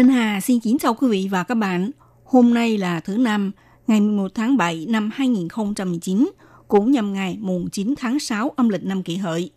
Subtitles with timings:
[0.00, 1.90] Minh Hà xin kính chào quý vị và các bạn.
[2.24, 3.52] Hôm nay là thứ năm,
[3.86, 6.30] ngày 11 tháng 7 năm 2019,
[6.68, 9.50] cũng nhằm ngày mùng 9 tháng 6 âm lịch năm kỷ hợi.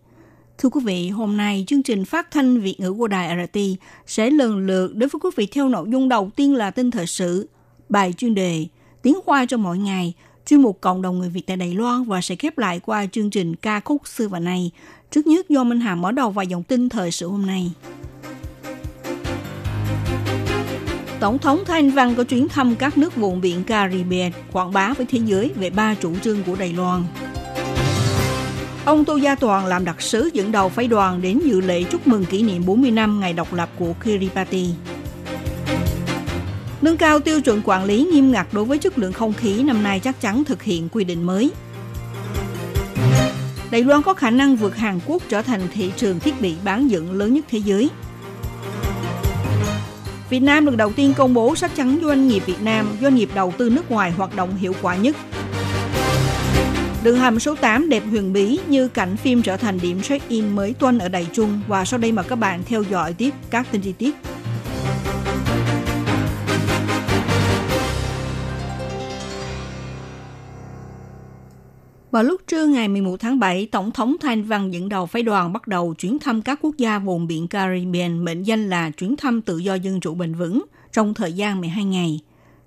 [0.58, 3.60] Thưa quý vị, hôm nay chương trình phát thanh Việt ngữ của đài RT
[4.06, 7.08] sẽ lần lượt đối với quý vị theo nội dung đầu tiên là tin thời
[7.08, 7.50] sự,
[7.90, 8.66] bài chuyên đề,
[9.02, 10.14] tiếng hoa cho mỗi ngày,
[10.46, 13.30] chuyên mục cộng đồng người Việt tại Đài Loan và sẽ khép lại qua chương
[13.30, 14.72] trình ca khúc xưa và nay.
[15.12, 17.72] Trước nhất do Minh Hà mở đầu vào dòng tin thời sự hôm nay.
[21.24, 25.06] Tổng thống Thanh Văn có chuyến thăm các nước vùng biển Caribbean, quảng bá với
[25.06, 27.04] thế giới về ba chủ trương của Đài Loan.
[28.86, 32.08] Ông Tô Gia Toàn làm đặc sứ dẫn đầu phái đoàn đến dự lễ chúc
[32.08, 34.70] mừng kỷ niệm 40 năm ngày độc lập của Kiribati.
[36.82, 39.84] Nâng cao tiêu chuẩn quản lý nghiêm ngặt đối với chất lượng không khí năm
[39.84, 41.52] nay chắc chắn thực hiện quy định mới.
[43.72, 46.92] Đài Loan có khả năng vượt Hàn Quốc trở thành thị trường thiết bị bán
[46.92, 47.90] dẫn lớn nhất thế giới.
[50.34, 53.30] Việt Nam lần đầu tiên công bố sách trắng doanh nghiệp Việt Nam, doanh nghiệp
[53.36, 55.16] đầu tư nước ngoài hoạt động hiệu quả nhất.
[57.04, 60.74] Đường hầm số 8 đẹp huyền bí như cảnh phim trở thành điểm check-in mới
[60.74, 63.82] tuân ở Đài Trung và sau đây mời các bạn theo dõi tiếp các tin
[63.82, 64.16] chi tiết.
[72.14, 75.54] Vào lúc trưa ngày 11 tháng 7, Tổng thống Thanh Văn dẫn đầu phái đoàn
[75.54, 79.42] bắt đầu chuyến thăm các quốc gia vùng biển Caribbean mệnh danh là chuyến thăm
[79.42, 82.20] tự do dân chủ bền vững trong thời gian 12 ngày.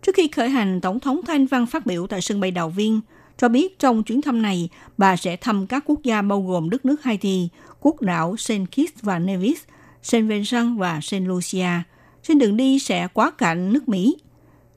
[0.03, 3.01] Trước khi khởi hành, Tổng thống Thanh Văn phát biểu tại sân bay Đào Viên,
[3.37, 4.69] cho biết trong chuyến thăm này,
[4.99, 7.49] bà sẽ thăm các quốc gia bao gồm đất nước Haiti,
[7.81, 9.59] quốc đảo Saint Kitts và Nevis,
[10.03, 11.71] Saint Vincent và Saint Lucia.
[12.23, 14.17] Trên đường đi sẽ quá cảnh nước Mỹ.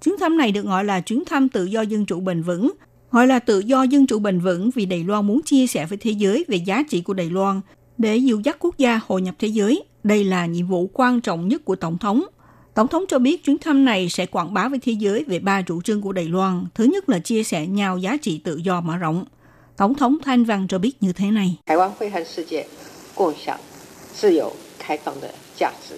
[0.04, 2.72] Chuyến thăm này được gọi là chuyến thăm tự do dân chủ bền vững
[3.12, 5.98] Gọi là tự do dân chủ bền vững vì Đài Loan muốn chia sẻ với
[5.98, 7.62] thế giới về giá trị của Đài Loan
[7.98, 9.84] để dìu dắt quốc gia hội nhập thế giới.
[10.04, 12.24] Đây là nhiệm vụ quan trọng nhất của Tổng thống.
[12.74, 15.62] Tổng thống cho biết chuyến thăm này sẽ quảng bá với thế giới về ba
[15.62, 16.66] chủ trương của Đài Loan.
[16.76, 19.26] Thứ nhất là chia sẻ nhau giá trị tự do mở rộng.
[19.78, 21.58] Tổng thống Thanh Văn cho biết như thế này.
[21.68, 22.66] Đài Loan hội hành thế giới,
[23.16, 23.60] cộng sản,
[24.22, 24.50] tự do,
[24.80, 25.18] khai phóng
[25.58, 25.96] giá trị.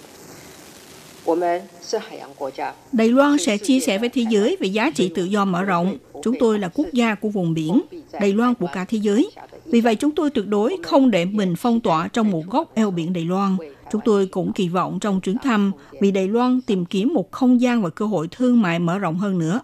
[2.92, 5.96] Đài Loan sẽ chia sẻ với thế giới về giá trị tự do mở rộng.
[6.22, 7.80] Chúng tôi là quốc gia của vùng biển,
[8.12, 9.30] Đài Loan của cả thế giới.
[9.64, 12.90] Vì vậy chúng tôi tuyệt đối không để mình phong tỏa trong một góc eo
[12.90, 13.56] biển Đài Loan.
[13.92, 17.60] Chúng tôi cũng kỳ vọng trong chuyến thăm vì Đài Loan tìm kiếm một không
[17.60, 19.60] gian và cơ hội thương mại mở rộng hơn nữa.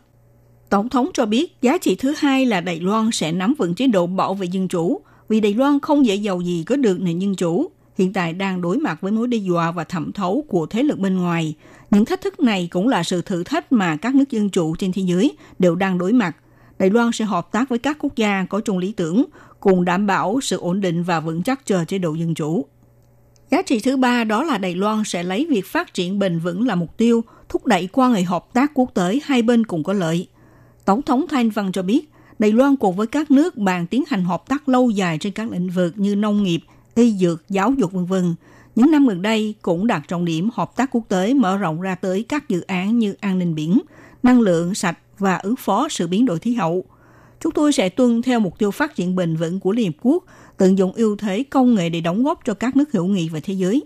[0.70, 3.86] Tổng thống cho biết giá trị thứ hai là Đài Loan sẽ nắm vững chế
[3.86, 7.18] độ bảo vệ dân chủ, vì Đài Loan không dễ giàu gì có được nền
[7.18, 10.66] dân chủ hiện tại đang đối mặt với mối đe dọa và thẩm thấu của
[10.66, 11.54] thế lực bên ngoài.
[11.90, 14.92] Những thách thức này cũng là sự thử thách mà các nước dân chủ trên
[14.92, 16.36] thế giới đều đang đối mặt.
[16.78, 19.24] Đài Loan sẽ hợp tác với các quốc gia có chung lý tưởng,
[19.60, 22.66] cùng đảm bảo sự ổn định và vững chắc chờ chế độ dân chủ.
[23.50, 26.66] Giá trị thứ ba đó là Đài Loan sẽ lấy việc phát triển bền vững
[26.66, 29.92] là mục tiêu, thúc đẩy quan hệ hợp tác quốc tế hai bên cùng có
[29.92, 30.28] lợi.
[30.84, 34.24] Tổng thống Thanh Văn cho biết, Đài Loan cùng với các nước bàn tiến hành
[34.24, 36.60] hợp tác lâu dài trên các lĩnh vực như nông nghiệp,
[36.98, 38.14] y dược, giáo dục v.v.
[38.74, 41.94] Những năm gần đây cũng đạt trọng điểm hợp tác quốc tế mở rộng ra
[41.94, 43.80] tới các dự án như an ninh biển,
[44.22, 46.84] năng lượng sạch và ứng phó sự biến đổi khí hậu.
[47.40, 50.24] Chúng tôi sẽ tuân theo mục tiêu phát triển bền vững của Liên Hợp Quốc,
[50.56, 53.40] tận dụng ưu thế công nghệ để đóng góp cho các nước hữu nghị và
[53.42, 53.82] thế giới.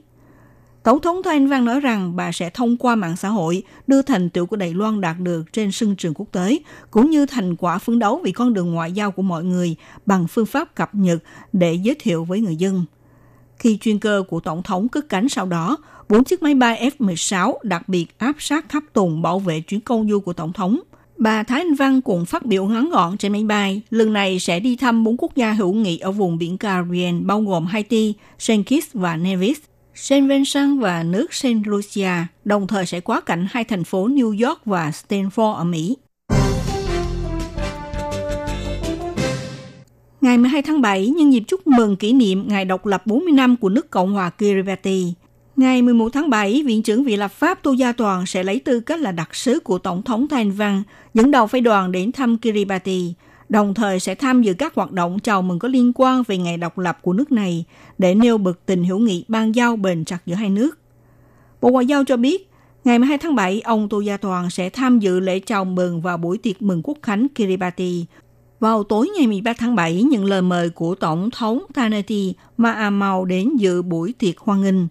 [0.82, 4.30] Tổng thống Thanh Văn nói rằng bà sẽ thông qua mạng xã hội đưa thành
[4.30, 6.58] tựu của Đài Loan đạt được trên sân trường quốc tế,
[6.90, 10.26] cũng như thành quả phấn đấu vì con đường ngoại giao của mọi người bằng
[10.26, 11.18] phương pháp cập nhật
[11.52, 12.84] để giới thiệu với người dân.
[13.62, 15.76] Khi chuyên cơ của Tổng thống cất cánh sau đó,
[16.08, 20.10] bốn chiếc máy bay F-16 đặc biệt áp sát tháp tùng bảo vệ chuyến công
[20.10, 20.80] du của Tổng thống.
[21.18, 24.60] Bà Thái Anh Văn cũng phát biểu ngắn gọn trên máy bay, lần này sẽ
[24.60, 28.66] đi thăm bốn quốc gia hữu nghị ở vùng biển Caribbean bao gồm Haiti, Saint
[28.66, 29.58] Kitts và Nevis,
[29.94, 32.12] Saint Vincent và nước Saint Lucia,
[32.44, 35.96] đồng thời sẽ quá cảnh hai thành phố New York và Stanford ở Mỹ.
[40.22, 43.56] Ngày 12 tháng 7, nhân dịp chúc mừng kỷ niệm ngày độc lập 40 năm
[43.56, 45.14] của nước Cộng hòa Kiribati,
[45.56, 48.80] Ngày 11 tháng 7, Viện trưởng Viện Lập pháp Tô Gia Toàn sẽ lấy tư
[48.80, 50.82] cách là đặc sứ của Tổng thống Thanh Văn,
[51.14, 53.14] dẫn đầu phái đoàn đến thăm Kiribati,
[53.48, 56.56] đồng thời sẽ tham dự các hoạt động chào mừng có liên quan về ngày
[56.56, 57.64] độc lập của nước này
[57.98, 60.78] để nêu bật tình hữu nghị ban giao bền chặt giữa hai nước.
[61.60, 62.48] Bộ Ngoại giao cho biết,
[62.84, 66.16] Ngày 12 tháng 7, ông Tô Gia Toàn sẽ tham dự lễ chào mừng và
[66.16, 68.06] buổi tiệc mừng quốc khánh Kiribati.
[68.62, 73.56] Vào tối ngày 13 tháng 7, nhận lời mời của Tổng thống Kennedy Maamau đến
[73.56, 74.86] dự buổi tiệc hoan nghênh,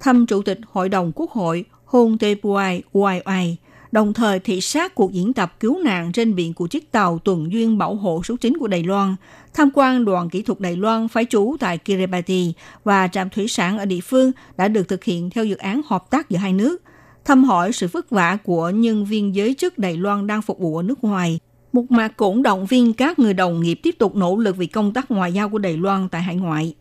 [0.00, 3.56] thăm Chủ tịch Hội đồng Quốc hội Hon Tepuai Uai
[3.92, 7.52] đồng thời thị sát cuộc diễn tập cứu nạn trên biển của chiếc tàu tuần
[7.52, 9.16] duyên bảo hộ số 9 của Đài Loan,
[9.54, 12.52] tham quan đoàn kỹ thuật Đài Loan phái trú tại Kiribati
[12.84, 16.10] và trạm thủy sản ở địa phương đã được thực hiện theo dự án hợp
[16.10, 16.82] tác giữa hai nước,
[17.24, 20.76] thăm hỏi sự vất vả của nhân viên giới chức Đài Loan đang phục vụ
[20.76, 21.38] ở nước ngoài.
[21.76, 24.92] Một mặt cũng động viên các người đồng nghiệp tiếp tục nỗ lực vì công
[24.92, 26.74] tác ngoại giao của Đài Loan tại hải ngoại.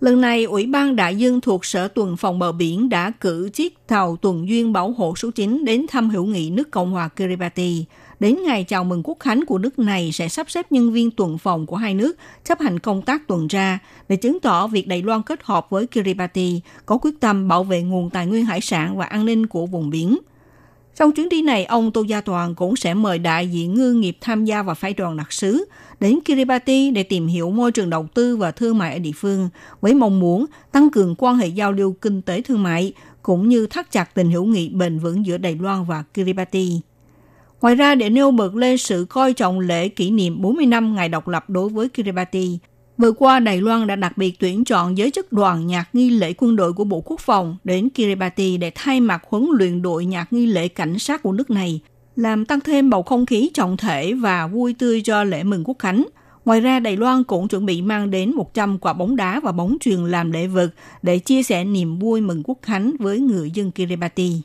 [0.00, 3.86] Lần này, Ủy ban Đại dương thuộc Sở tuần phòng bờ biển đã cử chiếc
[3.86, 7.84] tàu tuần duyên bảo hộ số 9 đến thăm hữu nghị nước Cộng hòa Kiribati.
[8.20, 11.38] Đến ngày chào mừng quốc khánh của nước này sẽ sắp xếp nhân viên tuần
[11.38, 13.78] phòng của hai nước chấp hành công tác tuần tra
[14.08, 17.82] để chứng tỏ việc Đài Loan kết hợp với Kiribati có quyết tâm bảo vệ
[17.82, 20.18] nguồn tài nguyên hải sản và an ninh của vùng biển.
[20.96, 24.16] Trong chuyến đi này, ông Tô Gia Toàn cũng sẽ mời đại diện ngư nghiệp
[24.20, 25.64] tham gia vào phái đoàn đặc sứ
[26.00, 29.48] đến Kiribati để tìm hiểu môi trường đầu tư và thương mại ở địa phương,
[29.80, 33.66] với mong muốn tăng cường quan hệ giao lưu kinh tế thương mại, cũng như
[33.66, 36.80] thắt chặt tình hữu nghị bền vững giữa Đài Loan và Kiribati.
[37.60, 41.08] Ngoài ra, để nêu bật lên sự coi trọng lễ kỷ niệm 40 năm ngày
[41.08, 42.58] độc lập đối với Kiribati,
[42.98, 46.32] Vừa qua, Đài Loan đã đặc biệt tuyển chọn giới chức đoàn nhạc nghi lễ
[46.36, 50.32] quân đội của Bộ Quốc phòng đến Kiribati để thay mặt huấn luyện đội nhạc
[50.32, 51.80] nghi lễ cảnh sát của nước này,
[52.16, 55.76] làm tăng thêm bầu không khí trọng thể và vui tươi cho lễ mừng quốc
[55.78, 56.04] khánh.
[56.44, 59.76] Ngoài ra, Đài Loan cũng chuẩn bị mang đến 100 quả bóng đá và bóng
[59.80, 60.70] truyền làm lễ vật
[61.02, 64.42] để chia sẻ niềm vui mừng quốc khánh với người dân Kiribati.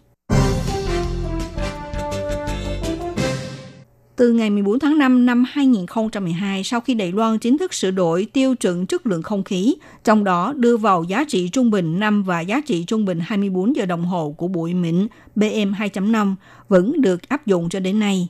[4.21, 8.27] Từ ngày 14 tháng 5 năm 2012, sau khi Đài Loan chính thức sửa đổi
[8.33, 12.23] tiêu chuẩn chất lượng không khí, trong đó đưa vào giá trị trung bình 5
[12.23, 16.35] và giá trị trung bình 24 giờ đồng hồ của bụi mịn PM2.5
[16.69, 18.27] vẫn được áp dụng cho đến nay.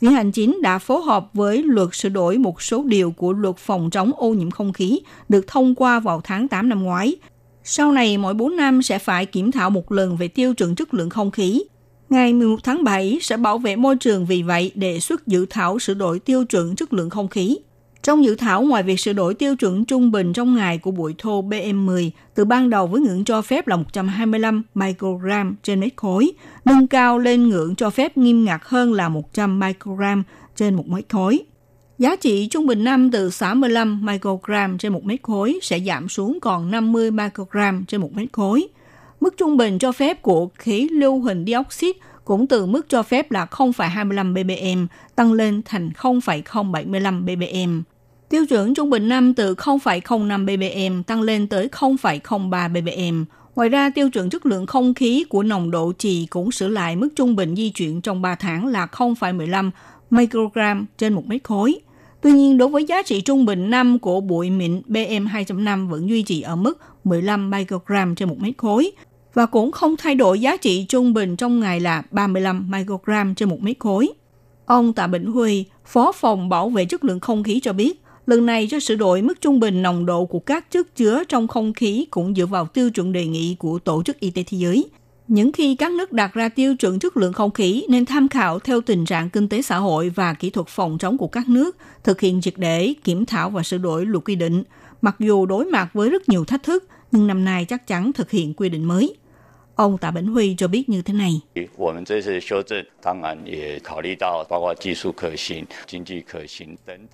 [0.00, 3.56] Viện Hành Chính đã phối hợp với luật sửa đổi một số điều của luật
[3.56, 7.16] phòng chống ô nhiễm không khí được thông qua vào tháng 8 năm ngoái.
[7.64, 10.94] Sau này, mỗi 4 năm sẽ phải kiểm thảo một lần về tiêu chuẩn chất
[10.94, 11.64] lượng không khí
[12.10, 15.78] Ngày 11 tháng 7, Sở Bảo vệ Môi trường vì vậy đề xuất dự thảo
[15.78, 17.58] sửa đổi tiêu chuẩn chất lượng không khí.
[18.02, 21.14] Trong dự thảo, ngoài việc sửa đổi tiêu chuẩn trung bình trong ngày của bụi
[21.18, 26.32] thô PM10 từ ban đầu với ngưỡng cho phép là 125 microgram trên mét khối,
[26.64, 30.22] nâng cao lên ngưỡng cho phép nghiêm ngặt hơn là 100 microgram
[30.56, 31.40] trên một mét khối.
[31.98, 36.38] Giá trị trung bình năm từ 65 microgram trên một mét khối sẽ giảm xuống
[36.42, 38.68] còn 50 microgram trên một mét khối.
[39.20, 43.30] Mức trung bình cho phép của khí lưu huỳnh dioxide cũng từ mức cho phép
[43.30, 47.80] là 0,25 ppm tăng lên thành 0,075 ppm.
[48.28, 53.24] Tiêu chuẩn trung bình năm từ 0,05 ppm tăng lên tới 0,03 ppm.
[53.56, 56.96] Ngoài ra, tiêu chuẩn chất lượng không khí của nồng độ trì cũng sửa lại
[56.96, 59.70] mức trung bình di chuyển trong 3 tháng là 0,15
[60.10, 61.78] microgram trên một mét khối.
[62.22, 66.22] Tuy nhiên, đối với giá trị trung bình năm của bụi mịn PM2.5 vẫn duy
[66.22, 68.90] trì ở mức 15 microgram trên một mét khối
[69.34, 73.48] và cũng không thay đổi giá trị trung bình trong ngày là 35 microgram trên
[73.48, 74.08] một mét khối.
[74.66, 78.46] Ông Tạ Bình Huy, Phó phòng bảo vệ chất lượng không khí cho biết, lần
[78.46, 81.72] này cho sửa đổi mức trung bình nồng độ của các chất chứa trong không
[81.72, 84.84] khí cũng dựa vào tiêu chuẩn đề nghị của Tổ chức Y tế Thế giới.
[85.28, 88.58] Những khi các nước đặt ra tiêu chuẩn chất lượng không khí nên tham khảo
[88.58, 91.76] theo tình trạng kinh tế xã hội và kỹ thuật phòng chống của các nước,
[92.04, 94.62] thực hiện triệt để, kiểm thảo và sửa đổi luật quy định.
[95.02, 98.30] Mặc dù đối mặt với rất nhiều thách thức, nhưng năm nay chắc chắn thực
[98.30, 99.16] hiện quy định mới.
[99.74, 101.40] Ông Tạ Bỉnh Huy cho biết như thế này.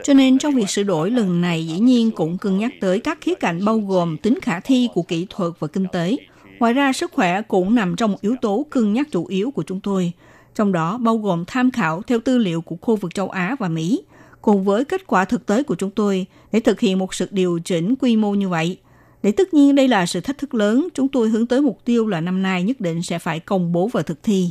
[0.03, 3.19] Cho nên trong việc sửa đổi lần này dĩ nhiên cũng cân nhắc tới các
[3.21, 6.17] khía cạnh bao gồm tính khả thi của kỹ thuật và kinh tế.
[6.59, 9.63] Ngoài ra, sức khỏe cũng nằm trong một yếu tố cân nhắc chủ yếu của
[9.63, 10.13] chúng tôi,
[10.55, 13.69] trong đó bao gồm tham khảo theo tư liệu của khu vực châu Á và
[13.69, 14.03] Mỹ,
[14.43, 17.61] cùng với kết quả thực tế của chúng tôi để thực hiện một sự điều
[17.65, 18.79] chỉnh quy mô như vậy–
[19.23, 22.07] để tất nhiên đây là sự thách thức lớn, chúng tôi hướng tới mục tiêu
[22.07, 24.51] là năm nay nhất định sẽ phải công bố và thực thi.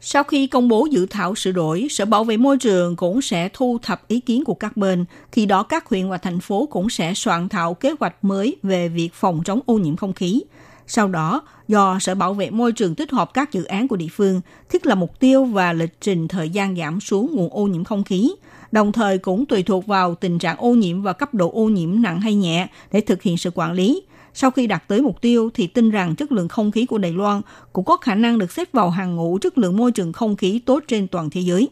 [0.00, 3.48] Sau khi công bố dự thảo sửa đổi, Sở Bảo vệ Môi trường cũng sẽ
[3.52, 5.04] thu thập ý kiến của các bên.
[5.32, 8.88] Khi đó các huyện và thành phố cũng sẽ soạn thảo kế hoạch mới về
[8.88, 10.42] việc phòng chống ô nhiễm không khí.
[10.86, 14.08] Sau đó, do Sở Bảo vệ Môi trường tích hợp các dự án của địa
[14.12, 17.84] phương, thiết lập mục tiêu và lịch trình thời gian giảm xuống nguồn ô nhiễm
[17.84, 18.34] không khí,
[18.76, 22.02] đồng thời cũng tùy thuộc vào tình trạng ô nhiễm và cấp độ ô nhiễm
[22.02, 24.02] nặng hay nhẹ để thực hiện sự quản lý.
[24.34, 27.12] Sau khi đạt tới mục tiêu thì tin rằng chất lượng không khí của Đài
[27.12, 27.42] Loan
[27.72, 30.60] cũng có khả năng được xếp vào hàng ngũ chất lượng môi trường không khí
[30.66, 31.68] tốt trên toàn thế giới.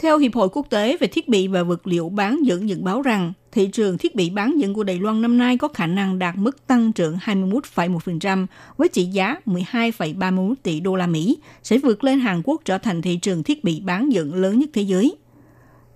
[0.00, 3.02] Theo Hiệp hội Quốc tế về thiết bị và vật liệu bán dẫn dự báo
[3.02, 6.18] rằng, thị trường thiết bị bán dẫn của Đài Loan năm nay có khả năng
[6.18, 12.04] đạt mức tăng trưởng 21,1% với trị giá 12,31 tỷ đô la Mỹ, sẽ vượt
[12.04, 15.16] lên Hàn Quốc trở thành thị trường thiết bị bán dẫn lớn nhất thế giới.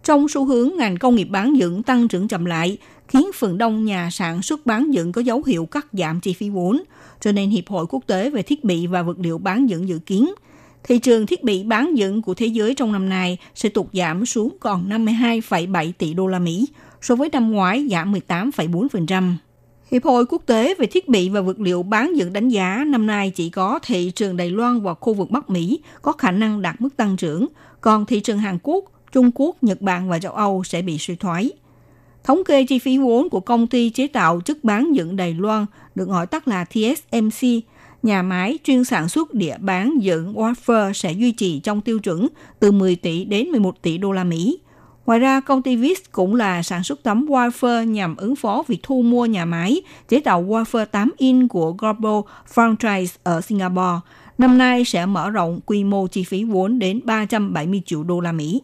[0.05, 3.85] Trong xu hướng ngành công nghiệp bán dẫn tăng trưởng chậm lại, khiến phần đông
[3.85, 6.83] nhà sản xuất bán dẫn có dấu hiệu cắt giảm chi phí vốn,
[7.21, 9.99] cho nên Hiệp hội Quốc tế về thiết bị và vật liệu bán dẫn dự
[9.99, 10.31] kiến
[10.85, 14.27] thị trường thiết bị bán dẫn của thế giới trong năm nay sẽ tụt giảm
[14.27, 16.67] xuống còn 52,7 tỷ đô la Mỹ,
[17.01, 19.35] so với năm ngoái giảm 18,4%.
[19.91, 23.07] Hiệp hội Quốc tế về thiết bị và vật liệu bán dẫn đánh giá năm
[23.07, 26.63] nay chỉ có thị trường Đài Loan và khu vực Bắc Mỹ có khả năng
[26.63, 27.47] đạt mức tăng trưởng,
[27.81, 31.17] còn thị trường Hàn Quốc, Trung Quốc, Nhật Bản và châu Âu sẽ bị suy
[31.17, 31.51] thoái.
[32.25, 35.67] Thống kê chi phí vốn của công ty chế tạo chất bán dẫn Đài Loan,
[35.95, 37.49] được gọi tắt là TSMC,
[38.05, 42.29] nhà máy chuyên sản xuất địa bán dẫn wafer sẽ duy trì trong tiêu chuẩn
[42.61, 44.59] từ 10 tỷ đến 11 tỷ đô la Mỹ.
[45.07, 48.79] Ngoài ra, công ty VIS cũng là sản xuất tấm wafer nhằm ứng phó việc
[48.83, 52.21] thu mua nhà máy chế tạo wafer 8 in của Global
[52.55, 54.01] Franchise ở Singapore.
[54.39, 58.33] Năm nay sẽ mở rộng quy mô chi phí vốn đến 370 triệu đô la
[58.33, 58.63] Mỹ.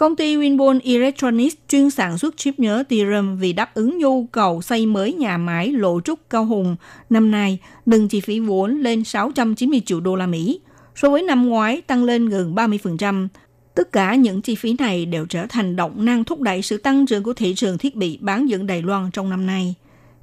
[0.00, 4.62] Công ty Winbon Electronics chuyên sản xuất chip nhớ DRAM vì đáp ứng nhu cầu
[4.62, 6.76] xây mới nhà máy Lộ Trúc Cao Hùng
[7.10, 10.60] năm nay nâng chi phí vốn lên 690 triệu đô la Mỹ,
[10.94, 13.28] so với năm ngoái tăng lên gần 30%.
[13.74, 17.06] Tất cả những chi phí này đều trở thành động năng thúc đẩy sự tăng
[17.06, 19.74] trưởng của thị trường thiết bị bán dẫn Đài Loan trong năm nay.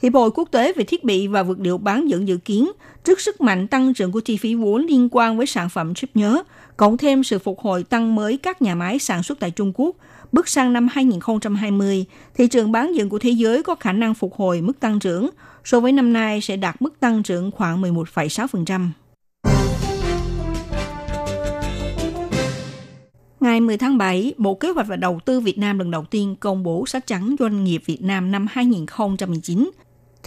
[0.01, 2.71] Hiệp hội Quốc tế về thiết bị và vật liệu bán dẫn dự kiến,
[3.03, 6.09] trước sức mạnh tăng trưởng của chi phí vốn liên quan với sản phẩm chip
[6.15, 6.43] nhớ,
[6.77, 9.95] cộng thêm sự phục hồi tăng mới các nhà máy sản xuất tại Trung Quốc,
[10.31, 14.35] bước sang năm 2020, thị trường bán dẫn của thế giới có khả năng phục
[14.35, 15.29] hồi mức tăng trưởng,
[15.63, 18.89] so với năm nay sẽ đạt mức tăng trưởng khoảng 11,6%.
[23.39, 26.35] Ngày 10 tháng 7, Bộ Kế hoạch và Đầu tư Việt Nam lần đầu tiên
[26.39, 29.69] công bố sách trắng doanh nghiệp Việt Nam năm 2019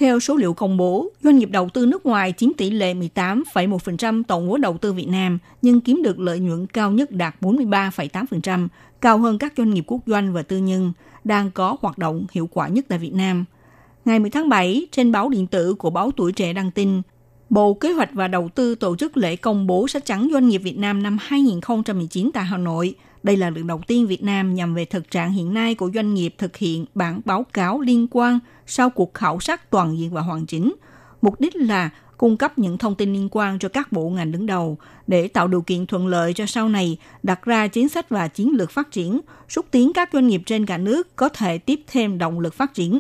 [0.01, 4.23] theo số liệu công bố, doanh nghiệp đầu tư nước ngoài chiếm tỷ lệ 18,1%
[4.29, 8.69] tổng vốn đầu tư Việt Nam, nhưng kiếm được lợi nhuận cao nhất đạt 43,8%,
[9.01, 10.93] cao hơn các doanh nghiệp quốc doanh và tư nhân,
[11.25, 13.45] đang có hoạt động hiệu quả nhất tại Việt Nam.
[14.05, 17.03] Ngày 10 tháng 7, trên báo điện tử của báo Tuổi Trẻ đăng tin,
[17.51, 20.59] Bộ Kế hoạch và Đầu tư tổ chức lễ công bố sách trắng doanh nghiệp
[20.59, 24.75] Việt Nam năm 2019 tại Hà Nội– đây là lần đầu tiên Việt Nam nhằm
[24.75, 28.39] về thực trạng hiện nay của doanh nghiệp thực hiện bản báo cáo liên quan
[28.67, 30.75] sau cuộc khảo sát toàn diện và hoàn chỉnh.
[31.23, 34.47] Mục đích là cung cấp những thông tin liên quan cho các bộ ngành đứng
[34.47, 38.29] đầu để tạo điều kiện thuận lợi cho sau này đặt ra chính sách và
[38.29, 41.81] chiến lược phát triển, xúc tiến các doanh nghiệp trên cả nước có thể tiếp
[41.87, 42.99] thêm động lực phát triển.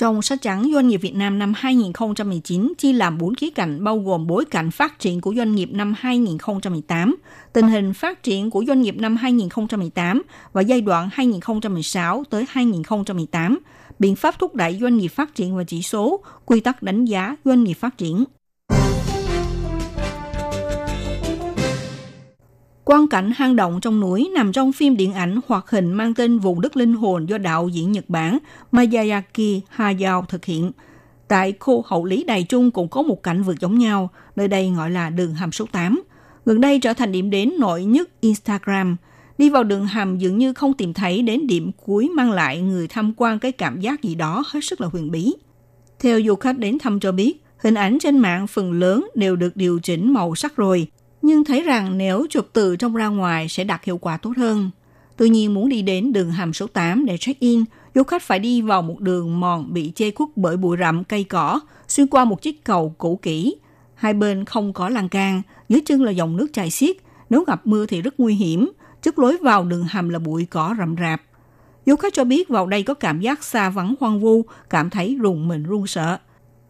[0.00, 3.98] Trong sách trắng Doanh nghiệp Việt Nam năm 2019 chia làm 4 khía cạnh bao
[3.98, 7.16] gồm bối cảnh phát triển của doanh nghiệp năm 2018,
[7.52, 13.58] tình hình phát triển của doanh nghiệp năm 2018 và giai đoạn 2016 tới 2018,
[13.98, 17.36] biện pháp thúc đẩy doanh nghiệp phát triển và chỉ số, quy tắc đánh giá
[17.44, 18.24] doanh nghiệp phát triển.
[22.90, 26.38] Quan cảnh hang động trong núi nằm trong phim điện ảnh hoạt hình mang tên
[26.38, 28.38] Vùng đất linh hồn do đạo diễn Nhật Bản
[28.72, 30.70] Miyazaki Hayao thực hiện.
[31.28, 34.72] Tại khu hậu lý Đài Trung cũng có một cảnh vượt giống nhau, nơi đây
[34.76, 36.02] gọi là đường hầm số 8.
[36.46, 38.96] Gần đây trở thành điểm đến nổi nhất Instagram.
[39.38, 42.88] Đi vào đường hầm dường như không tìm thấy đến điểm cuối mang lại người
[42.88, 45.34] tham quan cái cảm giác gì đó hết sức là huyền bí.
[46.00, 49.56] Theo du khách đến thăm cho biết, hình ảnh trên mạng phần lớn đều được
[49.56, 50.86] điều chỉnh màu sắc rồi,
[51.22, 54.70] nhưng thấy rằng nếu chụp từ trong ra ngoài sẽ đạt hiệu quả tốt hơn.
[55.16, 58.62] Tuy nhiên muốn đi đến đường hầm số 8 để check-in, du khách phải đi
[58.62, 62.42] vào một đường mòn bị che khuất bởi bụi rậm cây cỏ, xuyên qua một
[62.42, 63.56] chiếc cầu cũ kỹ.
[63.94, 66.96] Hai bên không có lan can, dưới chân là dòng nước chảy xiết,
[67.30, 68.72] nếu gặp mưa thì rất nguy hiểm,
[69.02, 71.22] trước lối vào đường hầm là bụi cỏ rậm rạp.
[71.86, 75.18] Du khách cho biết vào đây có cảm giác xa vắng hoang vu, cảm thấy
[75.20, 76.18] rùng mình run sợ.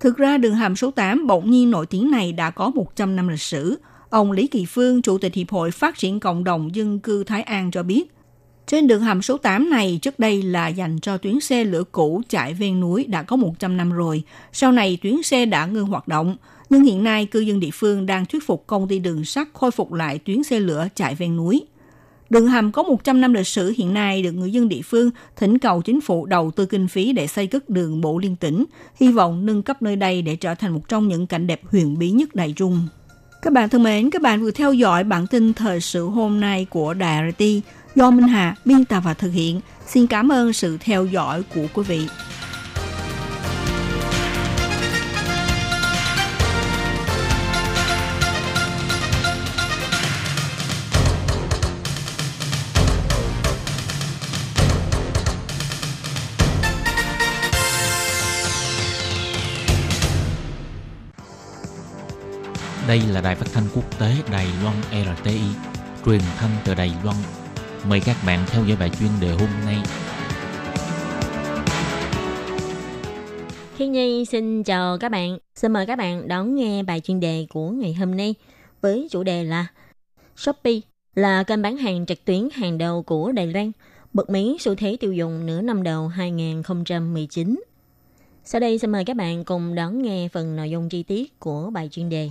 [0.00, 3.28] Thực ra đường hầm số 8 bỗng nhiên nổi tiếng này đã có 100 năm
[3.28, 3.78] lịch sử,
[4.10, 7.42] Ông Lý Kỳ Phương, Chủ tịch Hiệp hội Phát triển Cộng đồng Dân cư Thái
[7.42, 8.10] An cho biết,
[8.66, 12.22] trên đường hầm số 8 này trước đây là dành cho tuyến xe lửa cũ
[12.28, 14.22] chạy ven núi đã có 100 năm rồi.
[14.52, 16.36] Sau này tuyến xe đã ngưng hoạt động,
[16.70, 19.70] nhưng hiện nay cư dân địa phương đang thuyết phục công ty đường sắt khôi
[19.70, 21.66] phục lại tuyến xe lửa chạy ven núi.
[22.30, 25.58] Đường hầm có 100 năm lịch sử hiện nay được người dân địa phương thỉnh
[25.58, 28.64] cầu chính phủ đầu tư kinh phí để xây cất đường bộ liên tỉnh,
[29.00, 31.98] hy vọng nâng cấp nơi đây để trở thành một trong những cảnh đẹp huyền
[31.98, 32.88] bí nhất đại trung.
[33.42, 36.66] Các bạn thân mến, các bạn vừa theo dõi bản tin thời sự hôm nay
[36.70, 37.44] của Đài RT
[37.94, 39.60] do Minh Hà biên tập và thực hiện.
[39.86, 42.08] Xin cảm ơn sự theo dõi của quý vị.
[62.88, 64.76] Đây là đài phát thanh quốc tế Đài Loan
[65.16, 65.40] RTI,
[66.06, 67.16] truyền thanh từ Đài Loan.
[67.88, 69.76] Mời các bạn theo dõi bài chuyên đề hôm nay.
[73.76, 75.38] Khi Nhi xin chào các bạn.
[75.54, 78.34] Xin mời các bạn đón nghe bài chuyên đề của ngày hôm nay
[78.80, 79.66] với chủ đề là
[80.36, 80.80] Shopee
[81.14, 83.72] là kênh bán hàng trực tuyến hàng đầu của Đài Loan,
[84.12, 87.60] bật mí xu thế tiêu dùng nửa năm đầu 2019.
[88.44, 91.70] Sau đây xin mời các bạn cùng đón nghe phần nội dung chi tiết của
[91.70, 92.30] bài chuyên đề.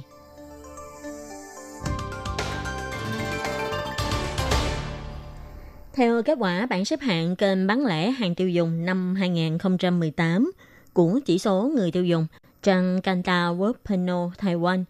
[6.00, 10.52] Theo kết quả bảng xếp hạng kênh bán lẻ hàng tiêu dùng năm 2018
[10.94, 12.28] của chỉ số người tiêu dùng
[12.64, 14.84] trang Kanta World Panel Taiwan,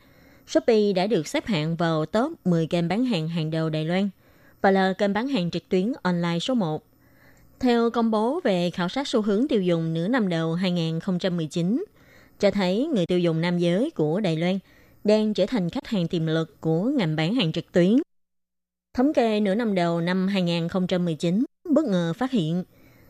[0.47, 4.09] Shopee đã được xếp hạng vào top 10 kênh bán hàng hàng đầu Đài Loan
[4.61, 6.83] và là kênh bán hàng trực tuyến online số 1.
[7.59, 11.85] Theo công bố về khảo sát xu hướng tiêu dùng nửa năm đầu 2019,
[12.39, 14.59] cho thấy người tiêu dùng nam giới của Đài Loan
[15.03, 17.97] đang trở thành khách hàng tiềm lực của ngành bán hàng trực tuyến.
[18.93, 22.63] Thống kê nửa năm đầu năm 2019 bất ngờ phát hiện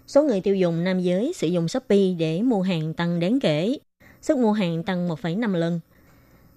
[0.07, 3.77] số người tiêu dùng nam giới sử dụng Shopee để mua hàng tăng đáng kể,
[4.21, 5.79] sức mua hàng tăng 1,5 lần.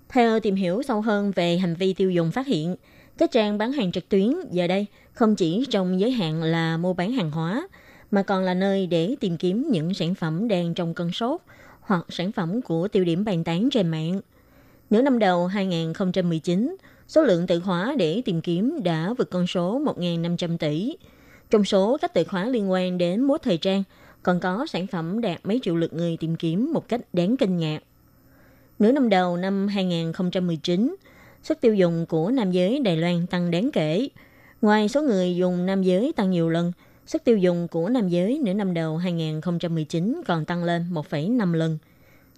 [0.08, 2.76] Theo tìm hiểu sâu hơn về hành vi tiêu dùng phát hiện,
[3.18, 6.92] các trang bán hàng trực tuyến giờ đây không chỉ trong giới hạn là mua
[6.92, 7.68] bán hàng hóa,
[8.10, 11.40] mà còn là nơi để tìm kiếm những sản phẩm đang trong cơn sốt
[11.80, 14.20] hoặc sản phẩm của tiêu điểm bàn tán trên mạng.
[14.90, 16.76] Nửa năm đầu 2019,
[17.12, 20.96] số lượng từ khóa để tìm kiếm đã vượt con số 1.500 tỷ.
[21.50, 23.82] Trong số các từ khóa liên quan đến mốt thời trang,
[24.22, 27.56] còn có sản phẩm đạt mấy triệu lượt người tìm kiếm một cách đáng kinh
[27.58, 27.78] ngạc.
[28.78, 30.96] Nửa năm đầu năm 2019,
[31.42, 34.08] sức tiêu dùng của nam giới Đài Loan tăng đáng kể.
[34.62, 36.72] Ngoài số người dùng nam giới tăng nhiều lần,
[37.06, 41.78] sức tiêu dùng của nam giới nửa năm đầu 2019 còn tăng lên 1,5 lần.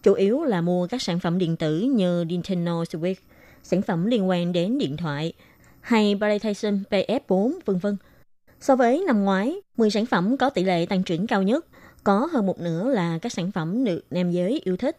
[0.02, 3.14] Chủ yếu là mua các sản phẩm điện tử như Nintendo Switch,
[3.64, 5.32] sản phẩm liên quan đến điện thoại,
[5.80, 7.96] hay PlayStation PS4, vân vân.
[8.60, 11.66] So với năm ngoái, 10 sản phẩm có tỷ lệ tăng trưởng cao nhất,
[12.04, 14.98] có hơn một nửa là các sản phẩm được nam giới yêu thích,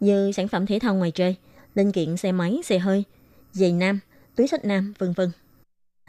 [0.00, 1.36] như sản phẩm thể thao ngoài trời,
[1.74, 3.04] linh kiện xe máy, xe hơi,
[3.52, 4.00] giày nam,
[4.36, 5.30] túi sách nam, vân vân.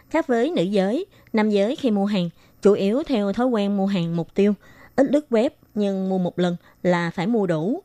[0.09, 2.29] Khác với nữ giới, nam giới khi mua hàng
[2.61, 4.53] chủ yếu theo thói quen mua hàng mục tiêu,
[4.95, 7.83] ít lướt web nhưng mua một lần là phải mua đủ.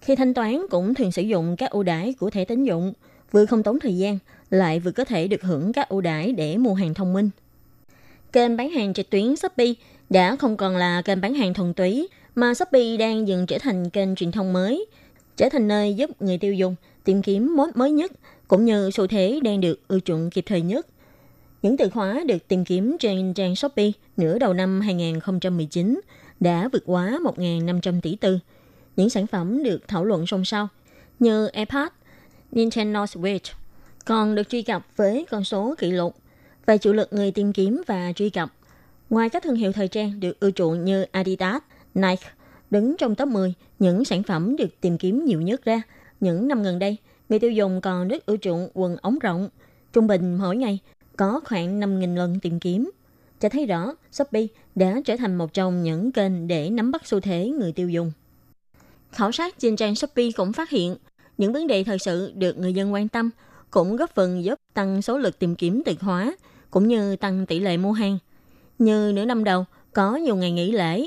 [0.00, 2.92] Khi thanh toán cũng thường sử dụng các ưu đãi của thẻ tín dụng,
[3.32, 4.18] vừa không tốn thời gian,
[4.50, 7.30] lại vừa có thể được hưởng các ưu đãi để mua hàng thông minh.
[8.32, 9.72] Kênh bán hàng trực tuyến Shopee
[10.10, 13.90] đã không còn là kênh bán hàng thuần túy, mà Shopee đang dần trở thành
[13.90, 14.86] kênh truyền thông mới,
[15.36, 18.12] trở thành nơi giúp người tiêu dùng tìm kiếm món mới nhất
[18.48, 20.86] cũng như xu thế đang được ưa chuộng kịp thời nhất.
[21.62, 26.00] Những từ khóa được tìm kiếm trên trang Shopee nửa đầu năm 2019
[26.40, 28.38] đã vượt quá 1.500 tỷ tư.
[28.96, 30.68] Những sản phẩm được thảo luận song song
[31.18, 31.88] như iPad,
[32.52, 33.52] Nintendo Switch
[34.04, 36.16] còn được truy cập với con số kỷ lục
[36.66, 38.52] về chủ lực người tìm kiếm và truy cập.
[39.10, 41.62] Ngoài các thương hiệu thời trang được ưa chuộng như Adidas,
[41.94, 42.28] Nike,
[42.70, 45.82] đứng trong top 10 những sản phẩm được tìm kiếm nhiều nhất ra,
[46.20, 46.96] những năm gần đây,
[47.28, 49.48] người tiêu dùng còn rất ưa chuộng quần ống rộng.
[49.92, 50.78] Trung bình mỗi ngày
[51.16, 52.90] có khoảng 5.000 lần tìm kiếm.
[53.40, 57.20] Cho thấy rõ, Shopee đã trở thành một trong những kênh để nắm bắt xu
[57.20, 58.12] thế người tiêu dùng.
[59.12, 60.96] Khảo sát trên trang Shopee cũng phát hiện,
[61.40, 63.30] những vấn đề thời sự được người dân quan tâm
[63.70, 66.36] cũng góp phần giúp tăng số lượt tìm kiếm từ khóa,
[66.70, 68.18] cũng như tăng tỷ lệ mua hàng.
[68.78, 71.06] Như nửa năm đầu, có nhiều ngày nghỉ lễ,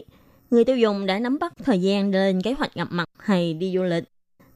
[0.51, 3.73] người tiêu dùng đã nắm bắt thời gian lên kế hoạch gặp mặt hay đi
[3.75, 4.03] du lịch,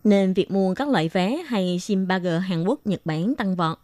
[0.04, 3.78] nên việc mua các loại vé hay sim 3G Hàn Quốc, Nhật Bản tăng vọt.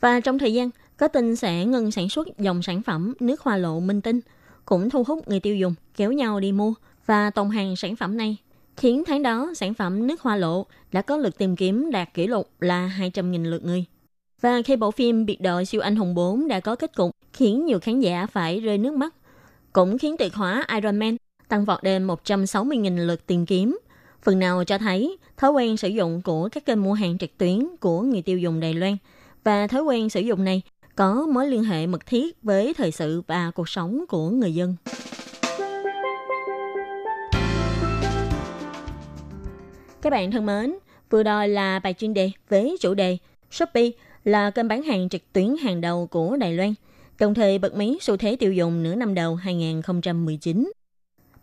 [0.00, 3.56] Và trong thời gian, có tin sẽ ngừng sản xuất dòng sản phẩm nước hoa
[3.56, 4.20] lộ minh tinh,
[4.64, 6.74] cũng thu hút người tiêu dùng kéo nhau đi mua
[7.06, 8.36] và tồn hàng sản phẩm này,
[8.78, 12.26] khiến tháng đó sản phẩm nước hoa lộ đã có lượt tìm kiếm đạt kỷ
[12.26, 13.84] lục là 200.000 lượt người.
[14.40, 17.66] Và khi bộ phim Biệt đội siêu anh hùng 4 đã có kết cục khiến
[17.66, 19.14] nhiều khán giả phải rơi nước mắt,
[19.72, 21.16] cũng khiến từ khóa Iron Man
[21.48, 23.78] tăng vọt đến 160.000 lượt tìm kiếm.
[24.22, 27.66] Phần nào cho thấy thói quen sử dụng của các kênh mua hàng trực tuyến
[27.80, 28.96] của người tiêu dùng Đài Loan
[29.44, 30.62] và thói quen sử dụng này
[30.96, 34.76] có mối liên hệ mật thiết với thời sự và cuộc sống của người dân.
[40.02, 40.74] Các bạn thân mến,
[41.10, 43.16] vừa rồi là bài chuyên đề với chủ đề
[43.50, 43.90] Shopee
[44.24, 46.74] là kênh bán hàng trực tuyến hàng đầu của Đài Loan,
[47.20, 50.72] đồng thời bật mí xu thế tiêu dùng nửa năm đầu 2019.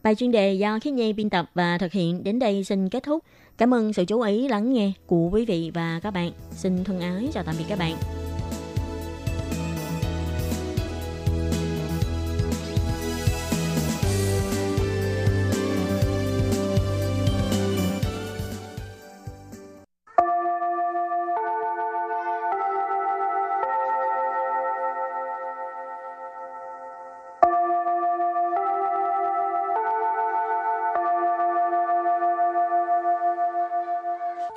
[0.04, 3.04] Bài chuyên đề do Khiết Nhi biên tập và thực hiện đến đây xin kết
[3.04, 3.24] thúc.
[3.58, 6.32] Cảm ơn sự chú ý lắng nghe của quý vị và các bạn.
[6.52, 8.25] Xin thân ái chào tạm biệt các bạn.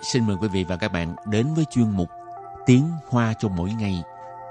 [0.03, 2.09] Xin mời quý vị và các bạn đến với chuyên mục
[2.67, 4.03] Tiếng Hoa cho mỗi ngày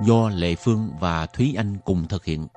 [0.05, 2.47] do Lệ Phương và Thúy Anh cùng thực hiện.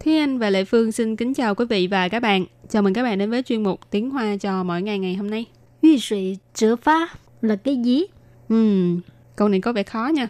[0.00, 2.46] Thúy Anh và Lệ Phương xin kính chào quý vị và các bạn.
[2.68, 5.30] Chào mừng các bạn đến với chuyên mục Tiếng Hoa cho mỗi ngày ngày hôm
[5.30, 5.46] nay.
[5.82, 7.08] Yu sủy trở phá
[7.40, 8.04] là cái gì?
[8.48, 9.00] Ừm,
[9.36, 10.28] câu này có vẻ khó nha.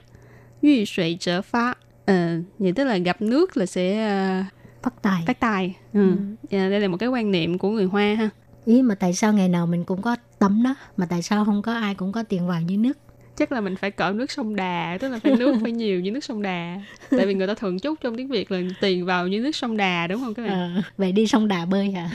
[0.62, 1.74] Yu sủy trở phá.
[2.06, 4.08] Ờ, vậy tức là gặp nước là sẽ
[4.40, 4.46] uh,
[4.82, 5.22] Phát tài.
[5.26, 5.76] phát tài.
[5.92, 6.16] Ừ.
[6.50, 8.30] Dạ, đây là một cái quan niệm của người Hoa ha.
[8.64, 11.62] Ý mà tại sao ngày nào mình cũng có tắm đó, mà tại sao không
[11.62, 12.98] có ai cũng có tiền vào như nước?
[13.36, 16.10] Chắc là mình phải cỡ nước sông Đà, tức là phải nước phải nhiều như
[16.10, 16.80] nước sông Đà.
[17.10, 19.76] Tại vì người ta thường chúc trong tiếng Việt là tiền vào như nước sông
[19.76, 20.52] Đà đúng không các bạn?
[20.52, 22.10] Ờ, vậy đi sông Đà bơi hả?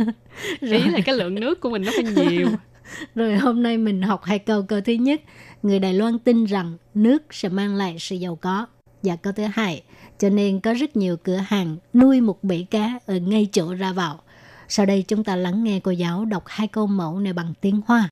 [0.60, 2.48] Ý là cái lượng nước của mình nó phải nhiều.
[3.14, 4.62] Rồi hôm nay mình học hai câu.
[4.62, 5.20] Câu thứ nhất,
[5.62, 8.66] người Đài Loan tin rằng nước sẽ mang lại sự giàu có
[9.03, 9.83] Và câu thứ hai,
[10.17, 13.93] cho nên có rất nhiều cửa hàng nuôi một bể cá ở ngay chỗ ra
[13.93, 14.19] vào.
[14.67, 17.81] Sau đây chúng ta lắng nghe cô giáo đọc hai câu mẫu này bằng tiếng
[17.85, 18.09] Hoa.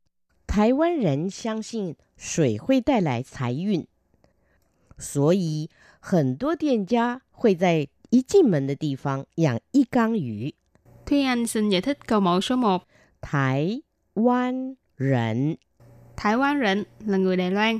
[0.47, 3.85] 台湾人相信水会带来财运，
[4.97, 10.53] 所以很多店家会在一进门的地方养一缸鱼。
[11.05, 12.83] Thúy Anh xin giải thích câu mẫu số 1.
[13.21, 13.81] 台
[14.13, 15.57] 湾人
[16.15, 17.79] Thái Quan Rịnh là người Đài Loan.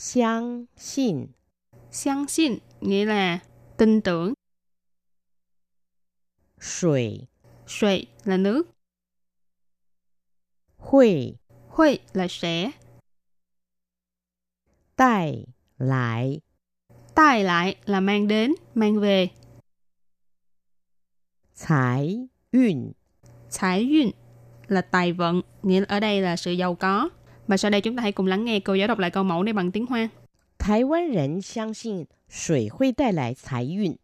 [0.00, 1.28] 相信
[1.90, 3.40] Xiang xin nghĩa là
[3.76, 4.34] tin tưởng.
[6.58, 7.28] 水
[7.66, 8.62] Sui là nước.
[10.78, 11.36] 会
[11.70, 12.72] Hui là sẽ.
[14.96, 15.46] 带
[15.78, 16.40] 来
[17.14, 19.30] Tai lại là mang đến, mang về.
[21.54, 22.94] 财运。
[23.58, 24.10] Thái duyên
[24.68, 27.10] là tài vận, nghĩa là ở đây là sự giàu có.
[27.46, 29.42] Và sau đây chúng ta hãy cùng lắng nghe cô giáo đọc lại câu mẫu
[29.42, 30.08] này bằng tiếng Hoa.
[30.58, 33.98] 台湾人相信水会带来财运。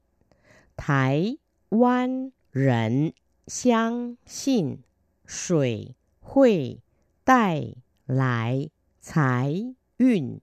[0.76, 1.38] 台
[1.70, 3.12] 湾人
[3.46, 4.78] 相信
[5.26, 6.78] 水会
[7.24, 7.74] 带
[8.06, 8.68] 来
[9.00, 10.40] 财运。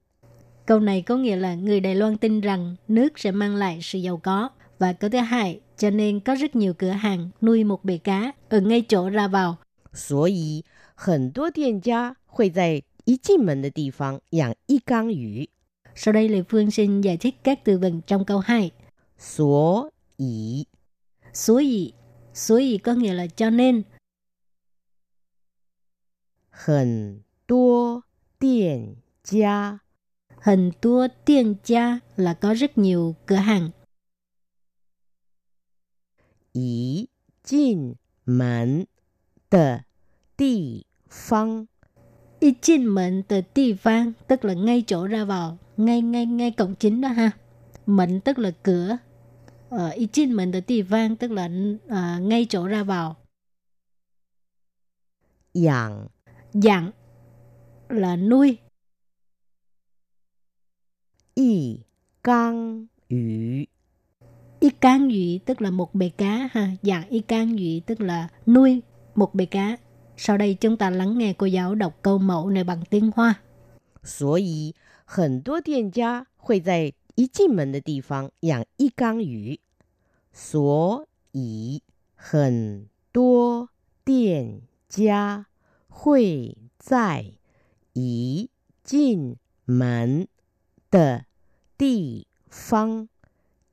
[0.66, 3.98] Câu này có nghĩa là người Đài Loan tin rằng nước sẽ mang lại sự
[3.98, 4.48] giàu có.
[4.78, 8.32] Và câu thứ hai, cho nên có rất nhiều cửa hàng nuôi một bể cá
[8.48, 9.56] ở ngay chỗ ra vào.
[9.92, 15.48] 所以 很多店家会在一进门的地方养一缸鱼。
[15.94, 18.70] Sau đây Lê Phương xin giải thích các từ vựng trong câu 2.
[19.18, 20.66] 所以
[21.32, 21.92] Số ý,
[22.34, 23.84] số ý có nghĩa là cho nên.
[26.50, 28.04] 很多
[28.38, 29.80] 店家
[30.42, 33.70] Hình tua tiên gia là có rất nhiều cửa hàng.
[36.52, 37.08] 一
[37.42, 38.86] 进门
[39.48, 39.83] 的
[40.37, 41.65] 地方.
[42.41, 46.51] Đi chinh mệnh từ địa vang tức là ngay chỗ ra vào, ngay ngay ngay
[46.51, 47.31] cổng chính đó ha.
[47.85, 48.97] Mệnh tức là cửa.
[49.69, 53.15] Ờ, y chinh mệnh từ địa vang tức là uh, ngay chỗ ra vào.
[55.53, 56.07] Dạng
[56.53, 56.91] Dạng
[57.89, 58.57] là nuôi.
[61.33, 61.79] Y
[62.23, 63.67] căng ủy
[64.59, 66.69] Y cang ủy tức là một bể cá ha.
[66.81, 68.81] Dạng y cang ủy tức là nuôi
[69.15, 69.77] một bể cá.
[70.16, 73.34] Sau đây chúng ta lắng nghe cô giáo đọc câu mẫu này bằng tiếng Hoa.
[74.02, 79.60] 所以很多店家会在一进门的地方养一缸鱼。
[80.32, 81.82] 所以
[82.14, 83.68] 很多
[84.04, 85.46] 店家
[85.88, 87.32] 会在
[87.92, 88.50] 一
[88.82, 90.26] 进门
[90.90, 91.26] 的
[91.76, 93.08] 地方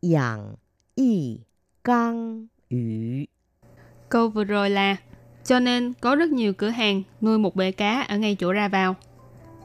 [0.01, 0.57] 养
[0.95, 1.41] 一
[1.81, 3.29] 缸鱼。
[4.09, 4.97] Câu vừa rồi là
[5.44, 8.68] cho nên có rất nhiều cửa hàng nuôi một bể cá ở ngay chỗ ra
[8.68, 8.96] vào.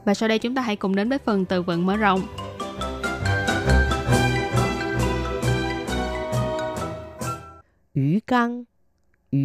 [0.04, 2.20] Và sau đây chúng ta hãy cùng đến với phần từ vựng mở rộng.
[7.94, 8.64] Ú căng
[9.32, 9.38] Ú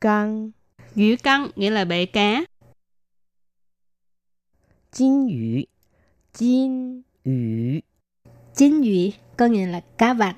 [0.00, 0.50] căng
[0.96, 2.44] Ú căng nghĩa là bể cá.
[4.92, 5.62] Chinh ú
[6.32, 7.32] Chinh ú
[8.54, 10.36] Chinh ú có nghĩa là cá vạc.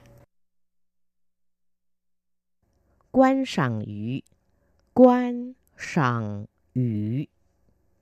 [3.11, 4.34] Quan sảng ú
[4.94, 7.28] 观赏鱼，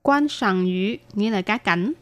[0.01, 1.93] Quan sằng dũy nghĩa là cá cảnh.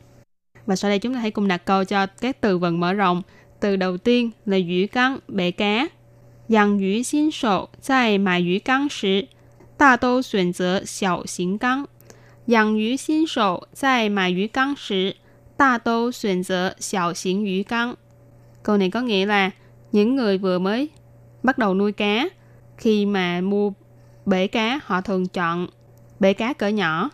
[0.66, 3.22] Và sau đây chúng ta hãy cùng đặt câu cho các từ vựng mở rộng.
[3.60, 5.88] Từ đầu tiên là dũy căng, bể cá.
[6.48, 9.28] 养鱼新手在买鱼缸时，
[9.78, 11.88] 大都选择小型缸。
[12.46, 15.16] 养鱼新手在买鱼缸时，
[15.58, 17.96] 大都选择小型鱼缸。
[18.64, 19.52] Câu này có nghĩa là
[19.92, 20.90] những người vừa mới
[21.44, 22.30] bắt đầu nuôi cá,
[22.78, 23.74] khi mà mua
[24.27, 25.67] Bể cá họ thường chọn
[26.21, 27.11] bể cá cỡ nhỏ.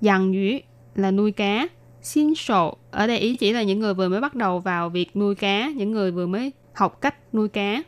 [0.00, 0.62] Dằn dúy
[0.94, 1.68] là nuôi cá.
[2.02, 5.16] Xin sổ ở đây ý chỉ là những người vừa mới bắt đầu vào việc
[5.16, 7.82] nuôi cá, những người vừa mới học cách nuôi cá.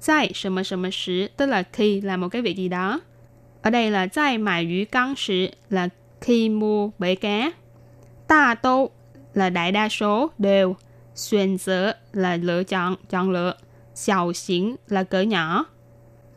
[0.00, 0.90] Zai sầm mà sầm mà
[1.36, 3.00] tức là khi làm một cái việc gì đó.
[3.62, 5.88] Ở đây là zai mải yu căng sử là
[6.20, 7.52] khi mua bể cá.
[8.28, 8.90] Ta tô
[9.34, 10.76] là đại đa số đều.
[11.14, 13.54] Xuyên giữa là lựa chọn, chọn lựa.
[13.94, 15.64] Xiao xỉn là cỡ nhỏ.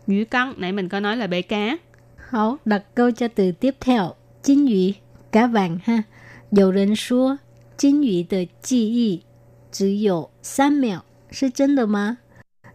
[0.07, 1.77] Yu căng nãy mình có nói là bể cá.
[2.17, 4.15] Hảo, đặt câu cho từ tiếp theo.
[4.43, 4.95] Chính ủy,
[5.33, 6.03] cá vàng ha.
[6.51, 7.39] 有人说
[7.77, 9.23] 金鱼的记忆
[9.71, 12.19] 只有三秒，是真的吗？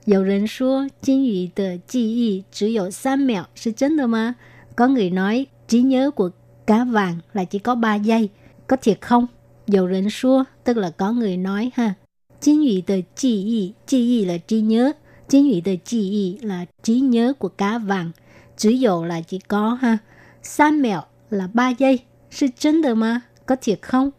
[0.06, 4.36] 有人说金鱼的记忆只有三秒，是真的吗？
[4.76, 6.30] Có người nói trí nhớ của
[6.68, 8.30] cá vàng là chỉ có 3 giây,
[8.68, 9.28] có thiệt không?
[9.68, 11.94] Dầu rỉnh xua, tức là có người nói ha.
[12.42, 14.92] Chính ủy de ji yi, ji yi là trí nhớ,
[15.29, 18.11] chính yi là trí nhớ của cá vàng.
[18.57, 19.99] Chỉ dụ là chỉ có ha.
[20.43, 21.99] San mẹo là 3 giây,
[22.41, 24.11] là chân được mà, có thiệt không?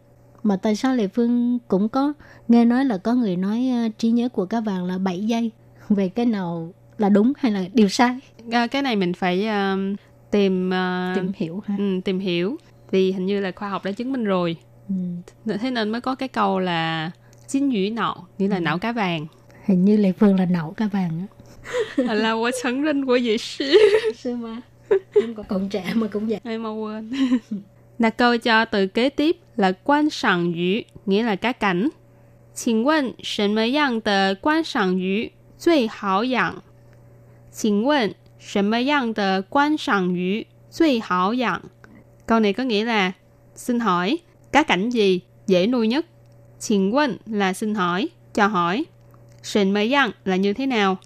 [0.43, 2.13] Mà tại sao Lê Phương cũng có
[2.47, 5.51] nghe nói là có người nói uh, trí nhớ của cá vàng là 7 giây.
[5.89, 8.19] Về cái nào là đúng hay là điều sai?
[8.51, 9.99] À, cái này mình phải uh,
[10.31, 11.75] tìm uh, tìm hiểu ha.
[11.77, 12.57] Ừ, tìm hiểu
[12.91, 14.57] vì hình như là khoa học đã chứng minh rồi.
[14.89, 14.95] Ừ.
[15.59, 17.11] Thế nên mới có cái câu là
[17.47, 18.61] chín dũy nọ nghĩa là ừ.
[18.61, 19.27] não cá vàng
[19.68, 21.26] Hình như Lê Phương là não cá vàng
[21.96, 22.14] á.
[22.14, 23.74] là tôi承认我也是。
[24.14, 24.62] 是吗？
[25.14, 26.40] không có còn trẻ mà cũng vậy.
[26.44, 27.10] Em mau quên.
[27.98, 31.88] Đặt câu cho từ kế tiếp là quan sản yu, nghĩa là cá cảnh.
[32.54, 36.62] Xin vấn, 什么样的观赏鱼最好养？
[37.50, 41.62] 请问什么样的观赏鱼最好养?
[42.26, 43.12] Câu này có nghĩa là
[43.54, 44.18] xin hỏi
[44.52, 46.06] cá cảnh gì dễ nuôi nhất?
[46.60, 48.84] Xin vấn là xin hỏi, cho hỏi.
[49.42, 50.98] Sìn mây yang là như thế nào?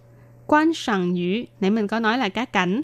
[0.47, 2.81] Quan sản yu, nãy mình có nói là cá cảnh.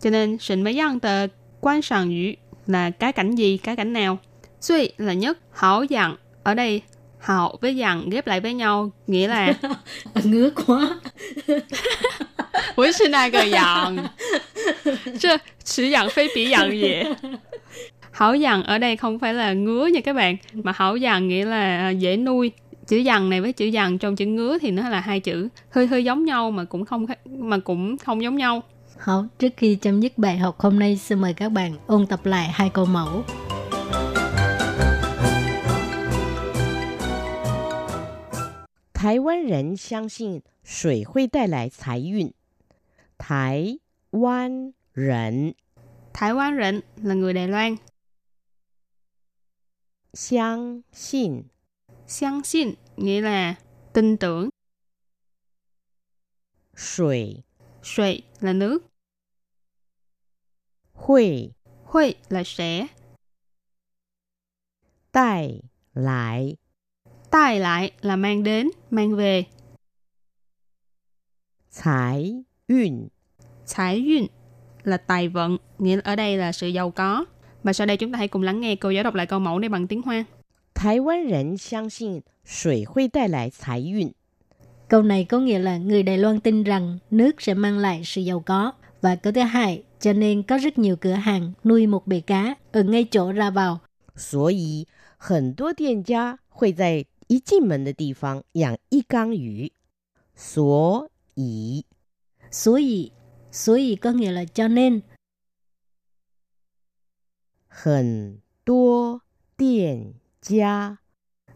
[0.00, 1.26] Cho nên sìn mây yang tờ
[1.60, 2.32] quan sản yu
[2.66, 4.18] là cá cảnh gì, cá cảnh nào.
[4.60, 6.16] Duy là nhất, hảo dặn.
[6.42, 6.82] Ở đây,
[7.18, 9.54] hảo với dặn ghép lại với nhau, nghĩa là...
[10.24, 11.00] Ngứa quá.
[12.74, 14.10] 不是那个养，
[15.18, 17.16] 这此养非彼养也。
[18.10, 21.90] Hảo dặn ở đây không phải là ngứa nha các bạn, mà hảo dặn nghĩa là
[21.90, 22.52] dễ nuôi.
[22.86, 25.86] Chữ dằn này với chữ dằn trong chữ ngứa thì nó là hai chữ hơi
[25.86, 28.62] hơi giống nhau mà cũng không mà cũng không giống nhau.
[28.98, 32.26] Hảo, trước khi chấm dứt bài học hôm nay, xin mời các bạn ôn tập
[32.26, 33.24] lại hai câu mẫu.
[38.92, 42.34] 台湾人相信水会带来财运。
[43.16, 43.78] 台
[44.10, 45.54] 湾人，
[46.12, 47.78] 台湾人 là người Đài Loan.
[50.12, 51.44] 相信，
[52.07, 53.55] Xiang xin nghĩa là
[53.93, 54.49] tin tưởng.
[56.75, 57.43] Sủy
[57.83, 58.79] Sủy là nước.
[60.93, 61.49] huy
[61.83, 62.87] huy là sẽ.
[65.11, 65.61] Tài
[65.93, 66.55] lại
[67.31, 69.45] Tài lại là mang đến, mang về.
[71.83, 73.07] Tài yun
[73.75, 74.27] Tài yun
[74.83, 77.25] là tài vận, nghĩa là ở đây là sự giàu có.
[77.63, 79.59] Và sau đây chúng ta hãy cùng lắng nghe cô giáo đọc lại câu mẫu
[79.59, 80.25] này bằng tiếng Hoa.
[80.84, 84.12] 台湾人相信水会带来财运。
[84.88, 88.20] Câu này có nghĩa là người Đài Loan tin rằng nước sẽ mang lại sự
[88.20, 88.72] giàu có.
[89.00, 92.54] Và câu thứ hai, cho nên có rất nhiều cửa hàng nuôi một bể cá
[92.72, 93.80] ở ngay chỗ ra vào.
[94.16, 94.86] 所以
[95.16, 99.72] 很多店家会在一进门的地方养一缸鱼。
[100.36, 101.84] 所以，
[102.50, 103.12] 所以,
[103.50, 105.02] 所以có nghĩa là cho nên.
[107.68, 109.22] 很多
[109.56, 110.14] 店
[110.47, 110.95] gia.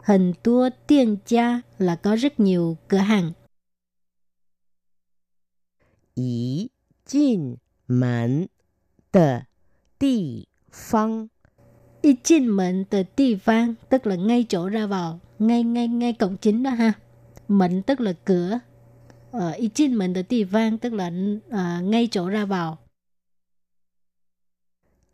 [0.03, 3.31] Hình tua tiền gia là có rất nhiều cửa hàng.
[6.13, 6.67] Ý
[7.05, 7.55] jin
[7.87, 8.45] mẫn
[9.11, 9.39] tờ
[9.99, 11.27] tì phong
[12.01, 16.13] Ý jin mẫn tờ tì phong tức là ngay chỗ ra vào, ngay ngay ngay
[16.13, 16.93] cổng chính đó ha.
[17.47, 18.59] Mẫn tức là cửa,
[19.31, 21.11] ở ý chín mình từ địa phương tức là
[21.47, 22.77] uh, ngay chỗ ra vào.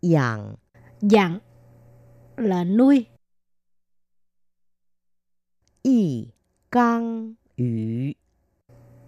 [0.02, 0.56] Dạng
[1.02, 1.40] Dạng
[2.38, 3.06] là nuôi
[5.85, 6.29] 一
[6.71, 8.17] 缸鱼。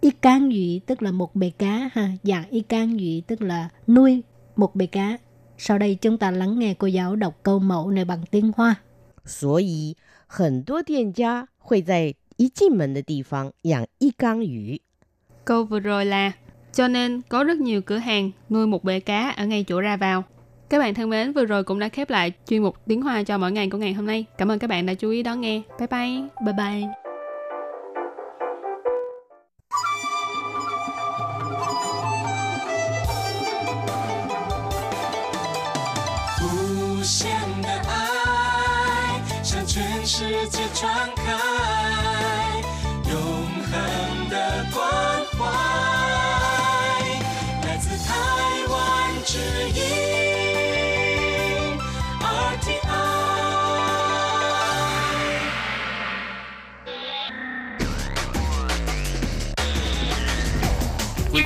[0.01, 2.11] Y can dụy tức là một bể cá ha.
[2.23, 4.23] Dặn y can dụy tức là nuôi
[4.55, 5.17] một bể cá.
[5.57, 8.75] Sau đây chúng ta lắng nghe cô giáo đọc câu mẫu này bằng tiếng Hoa.
[9.25, 9.95] 所以
[10.27, 14.81] 很多店家会在一进门的地方养一缸鱼。
[15.45, 16.31] Câu vừa rồi là
[16.73, 19.97] cho nên có rất nhiều cửa hàng nuôi một bể cá ở ngay chỗ ra
[19.97, 20.23] vào.
[20.70, 23.38] Các bạn thân mến, vừa rồi cũng đã khép lại chuyên mục tiếng Hoa cho
[23.38, 24.24] mỗi ngày của ngày hôm nay.
[24.38, 25.62] Cảm ơn các bạn đã chú ý đón nghe.
[25.78, 26.22] Bye bye.
[26.44, 26.88] Bye bye.
[36.30, 36.54] Hãy
[36.98, 37.58] subscribe
[39.44, 41.57] cho kênh Ghiền Mì Gõ Để không bỏ lỡ những video hấp dẫn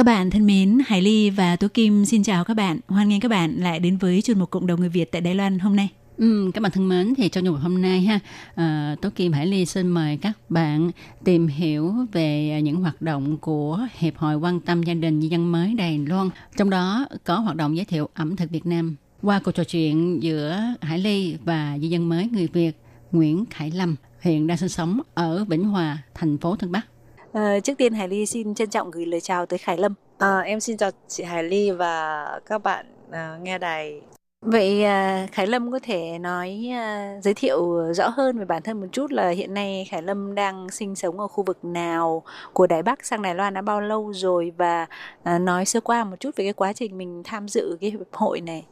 [0.00, 2.78] Các bạn thân mến, Hải Ly và Tố Kim xin chào các bạn.
[2.88, 5.34] Hoan nghênh các bạn lại đến với chuyên mục Cộng đồng người Việt tại Đài
[5.34, 5.88] Loan hôm nay.
[6.16, 8.18] Ừ, các bạn thân mến, thì trong chương hôm nay ha,
[8.54, 10.90] à, Tố Kim Hải Ly xin mời các bạn
[11.24, 15.52] tìm hiểu về những hoạt động của Hiệp hội quan tâm gia đình di dân
[15.52, 16.30] mới Đài Loan.
[16.56, 18.96] Trong đó có hoạt động giới thiệu ẩm thực Việt Nam.
[19.22, 22.76] Qua cuộc trò chuyện giữa Hải Ly và di dân mới người Việt
[23.12, 26.86] Nguyễn Khải Lâm, hiện đang sinh sống ở Vĩnh Hòa, thành phố Tân Bắc.
[27.32, 29.94] À, trước tiên Hải Ly xin trân trọng gửi lời chào tới Khải Lâm.
[30.18, 34.00] À, em xin chào chị Hải Ly và các bạn à, nghe đài.
[34.46, 38.80] Vậy à, Khải Lâm có thể nói à, giới thiệu rõ hơn về bản thân
[38.80, 42.22] một chút là hiện nay Khải Lâm đang sinh sống ở khu vực nào
[42.52, 44.86] của Đài Bắc, sang Đài Loan đã bao lâu rồi và
[45.22, 48.12] à, nói sơ qua một chút về cái quá trình mình tham dự cái hiệp
[48.12, 48.64] hội này.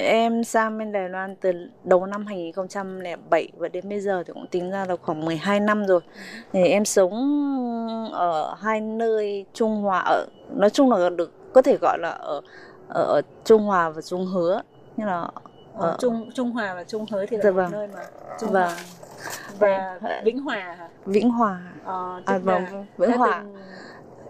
[0.00, 1.52] Em sang bên Đài Loan từ
[1.84, 5.86] đầu năm 2007 và đến bây giờ thì cũng tính ra là khoảng 12 năm
[5.86, 6.00] rồi.
[6.52, 7.12] Thì em sống
[8.12, 12.40] ở hai nơi Trung Hòa ở, nói chung là được, có thể gọi là ở
[12.88, 14.62] ở, Trung Hòa và Trung Hứa
[14.96, 15.28] như là
[15.74, 17.72] Ở Trung Trung Hòa và Trung Hới thì là Dạ một vâng.
[17.72, 18.00] nơi mà
[18.40, 18.62] Trung Vâng.
[18.62, 18.76] Hòa
[19.58, 20.88] và Vĩnh Hòa hả?
[21.06, 21.60] Vĩnh Hòa.
[21.84, 23.44] Ờ, À, vâng, là Vĩnh Hòa.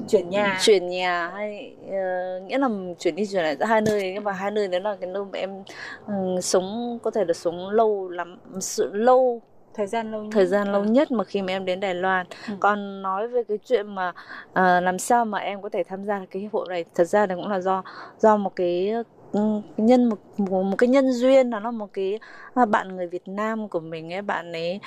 [0.08, 0.58] chuyển nhà.
[0.60, 4.32] chuyển nhà hay ờ, nghĩa là chuyển đi chuyển lại giữa hai nơi nhưng mà
[4.32, 5.62] hai nơi đấy là cái nơi mà em
[6.06, 9.40] ừ, sống có thể là sống lâu lắm sự lâu
[9.74, 10.30] thời gian lâu nhất.
[10.34, 12.54] thời gian lâu nhất mà khi mà em đến Đài Loan Ừ.
[12.60, 14.12] còn nói về cái chuyện mà
[14.52, 17.26] à, làm sao mà em có thể tham gia cái hiệp hội này thật ra
[17.26, 17.82] là cũng là do
[18.18, 18.90] do một cái
[19.32, 19.40] ừ,
[19.76, 22.18] cái nhân một, một một cái nhân duyên đó là một cái
[22.54, 24.80] à, bạn người Việt Nam của mình ấy bạn ấy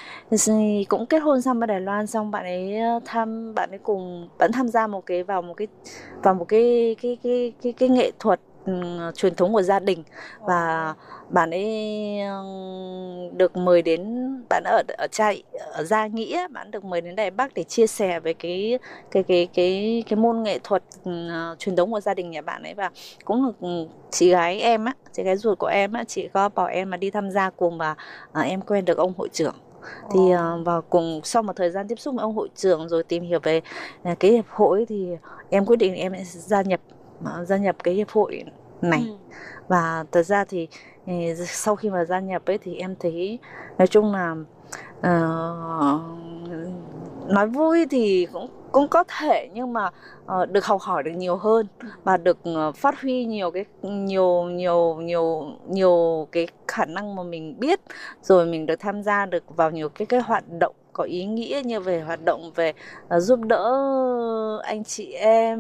[0.90, 4.30] cũng kết hôn xong bên Đài Loan xong bạn ấy ờ, tham bạn ấy cùng
[4.38, 5.68] bạn tham gia một cái vào một cái
[6.24, 8.40] vào một cái cái cái cái cái nghệ thuật
[9.16, 10.04] truyền thống của gia đình.
[10.40, 10.94] Và
[11.30, 12.20] bạn ấy
[13.34, 17.32] được mời đến bạn ở ở trại ở gia nghĩa bạn được mời đến Đài
[17.32, 18.80] Bắc để chia sẻ về cái
[19.12, 22.64] cái cái cái cái môn nghệ thuật ờ, truyền thống của gia đình nhà bạn
[22.64, 22.74] ấy.
[22.74, 22.92] Và
[23.26, 23.68] cũng được
[24.12, 26.98] chị gái em á chị gái ruột của em á chị có bảo em mà
[26.98, 27.96] đi tham gia cùng và
[28.34, 29.56] à, em quen được ông hội trưởng.
[30.14, 33.04] Thì à, và cùng sau một thời gian tiếp xúc với ông hội trưởng rồi
[33.04, 33.62] tìm hiểu về
[34.04, 35.08] à, cái hiệp hội thì
[35.50, 36.80] em quyết định em sẽ gia nhập
[37.44, 38.44] gia nhập cái hiệp hội
[38.82, 39.18] này Ừ.
[39.68, 40.68] và thật ra thì
[41.08, 41.14] ừ,
[41.48, 43.40] sau khi mà gia nhập ấy thì em thấy
[43.78, 44.36] nói chung là
[45.02, 45.10] ờ,
[47.28, 49.90] nói vui thì cũng cũng có thể nhưng mà
[50.26, 51.68] ờ, được học hỏi được nhiều hơn
[52.04, 57.24] và được ờ, phát huy nhiều cái nhiều nhiều nhiều nhiều cái khả năng mà
[57.24, 57.80] mình biết
[58.24, 61.62] rồi mình được tham gia được vào nhiều cái cái hoạt động có ý nghĩa
[61.66, 62.74] như về hoạt động về
[63.08, 63.64] ờ, giúp đỡ
[64.64, 65.60] anh chị em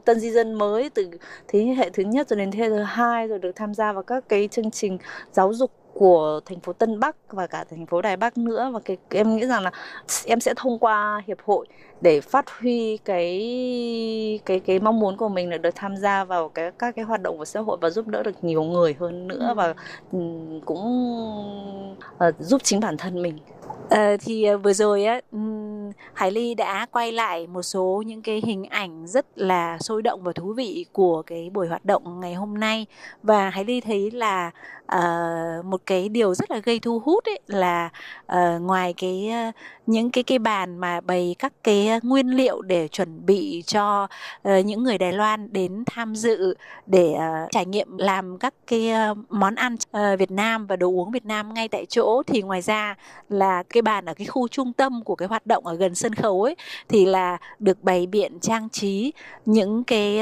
[0.00, 1.10] tân di dân mới từ
[1.48, 4.02] thế hệ thứ nhất rồi đến thế hệ thứ hai rồi được tham gia vào
[4.02, 4.98] các cái chương trình
[5.32, 8.70] giáo dục của thành phố Tân Bắc và cả thành phố Đài Bắc nữa.
[8.72, 9.70] Và cái em nghĩ rằng là
[10.26, 11.66] em sẽ thông qua hiệp hội
[12.00, 16.48] để phát huy cái cái cái mong muốn của mình là được tham gia vào
[16.48, 19.28] cái các cái hoạt động của xã hội và giúp đỡ được nhiều người hơn
[19.28, 19.74] nữa và
[20.12, 20.82] ừm, cũng
[22.18, 23.38] ờ, giúp chính bản thân mình
[23.90, 25.20] Ờ, thì ờ, vừa rồi á
[26.14, 30.22] Hải Ly đã quay lại một số những cái hình ảnh rất là sôi động
[30.22, 32.86] và thú vị của cái buổi hoạt động ngày hôm nay.
[33.22, 34.50] Và Hải Ly thấy là
[34.96, 37.90] uh, một cái điều rất là gây thu hút ấy là
[38.32, 39.30] uh, ngoài cái
[39.86, 44.04] những cái cái bàn mà bày các cái ờ, nguyên liệu để chuẩn bị cho
[44.48, 46.54] uh, những người Đài Loan đến tham dự
[46.86, 50.88] để uh, trải nghiệm làm các cái uh, món ăn uh, Việt Nam và đồ
[50.88, 52.22] uống Việt Nam ngay tại chỗ.
[52.26, 52.94] Thì ngoài ra
[53.28, 56.14] là cái bàn ở cái khu trung tâm của cái hoạt động ở gần sân
[56.14, 56.56] khấu ấy
[56.88, 59.12] thì là được bày biện trang trí
[59.44, 60.20] những cái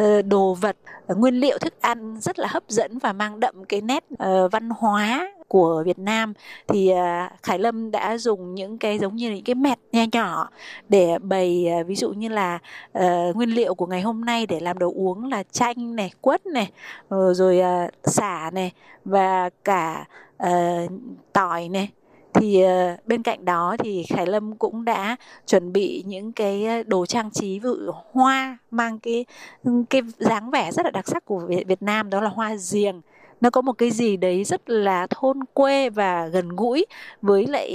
[0.00, 0.76] uh, đồ vật
[1.12, 4.52] uh, nguyên liệu thức ăn rất là hấp dẫn và mang đậm cái nét uh,
[4.52, 6.32] văn hóa của Việt Nam.
[6.68, 10.50] Thì à, Khải Lâm đã dùng những cái giống như những cái mẹt nho nhỏ
[10.88, 12.58] để bày à, ví dụ như là
[12.98, 16.46] uh, nguyên liệu của ngày hôm nay để làm đồ uống là chanh này, quất
[16.46, 16.70] này,
[17.08, 18.72] ờ, rồi uh, xả này
[19.04, 20.04] và cả
[20.42, 20.90] uh,
[21.32, 21.88] tỏi này.
[22.34, 22.62] Thì
[23.06, 27.58] bên cạnh đó thì Khải Lâm cũng đã chuẩn bị những cái đồ trang trí
[27.58, 29.24] vự hoa mang cái
[29.64, 32.54] ừ, cái dáng vẻ rất là đặc sắc của Việt, Việt Nam đó là hoa
[32.72, 33.00] giềng
[33.42, 36.86] nó có một cái gì đấy rất là thôn quê và gần gũi
[37.22, 37.70] với lại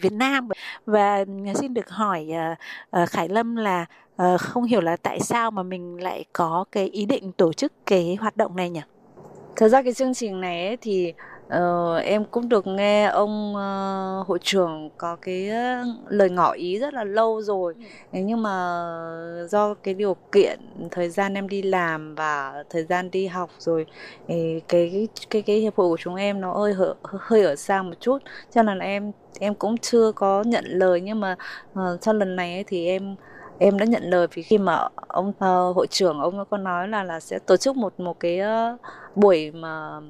[0.00, 0.48] Việt Nam
[0.86, 1.24] và
[1.54, 3.86] xin được hỏi uh, uh, Khải Lâm là
[4.22, 7.72] uh, không hiểu là tại sao mà mình lại có cái ý định tổ chức
[7.86, 8.80] cái hoạt động này nhỉ?
[9.56, 11.12] Thật ra cái chương trình này ấy thì
[11.52, 15.50] Ờ, em cũng được nghe ông uh, hội trưởng có cái
[16.08, 17.74] lời ngỏ ý rất là lâu rồi.
[18.12, 18.18] Ừ.
[18.24, 18.50] nhưng mà
[19.48, 23.86] do cái điều kiện thời gian em đi làm và thời gian đi học rồi
[24.28, 27.94] thì cái cái cái hiệp hội của chúng em nó hơi hơi ở xa một
[28.00, 28.18] chút.
[28.50, 31.00] Cho nên là em em cũng chưa có nhận lời.
[31.00, 31.36] Nhưng mà
[31.72, 33.16] uh, sau lần này ấy, thì em
[33.58, 37.02] em đã nhận lời vì khi mà ông uh, hội trưởng ông có nói là
[37.04, 38.80] là sẽ tổ chức một một cái uh,
[39.16, 40.00] buổi mà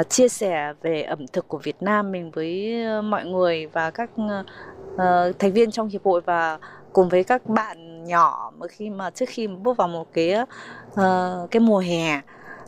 [0.00, 3.90] uh, chia sẻ về ẩm thực của Việt Nam mình với ờ, mọi người và
[3.90, 6.58] các uh, thành viên trong hiệp hội và
[6.92, 10.34] cùng với các bạn nhỏ mà khi mà trước khi bước vào một cái
[10.90, 12.20] uh, cái mùa hè.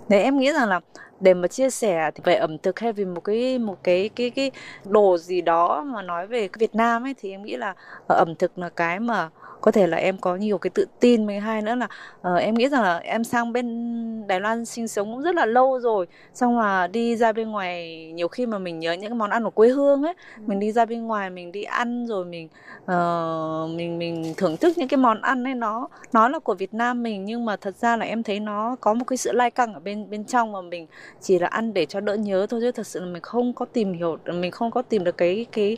[0.09, 0.81] Thì em nghĩ rằng là
[1.21, 4.51] để mà chia sẻ về ẩm thực hay về một cái một cái cái cái
[4.85, 7.75] đồ gì đó mà nói về Việt Nam ấy thì em nghĩ là
[8.09, 9.31] ẩm thực là cái mà
[9.63, 11.89] có thể là em có nhiều cái tự tin với hai nữa là
[12.21, 15.47] uh, em nghĩ rằng là em sang bên Đài Loan sinh sống cũng rất là
[15.47, 19.19] lâu rồi xong là đi ra bên ngoài nhiều khi mà mình nhớ những cái
[19.19, 20.43] món ăn của quê hương ấy ừ.
[20.47, 22.49] mình đi ra bên ngoài mình đi ăn rồi mình
[22.85, 26.75] uh, mình mình thưởng thức những cái món ăn ấy nó nó là của Việt
[26.75, 29.51] Nam mình nhưng mà thật ra là em thấy nó có một cái sự lai
[29.51, 30.87] căng ở bên bên trong mà mình
[31.21, 33.65] chỉ là ăn để cho đỡ nhớ thôi chứ thật sự là mình không có
[33.65, 35.77] tìm hiểu mình không có tìm được cái cái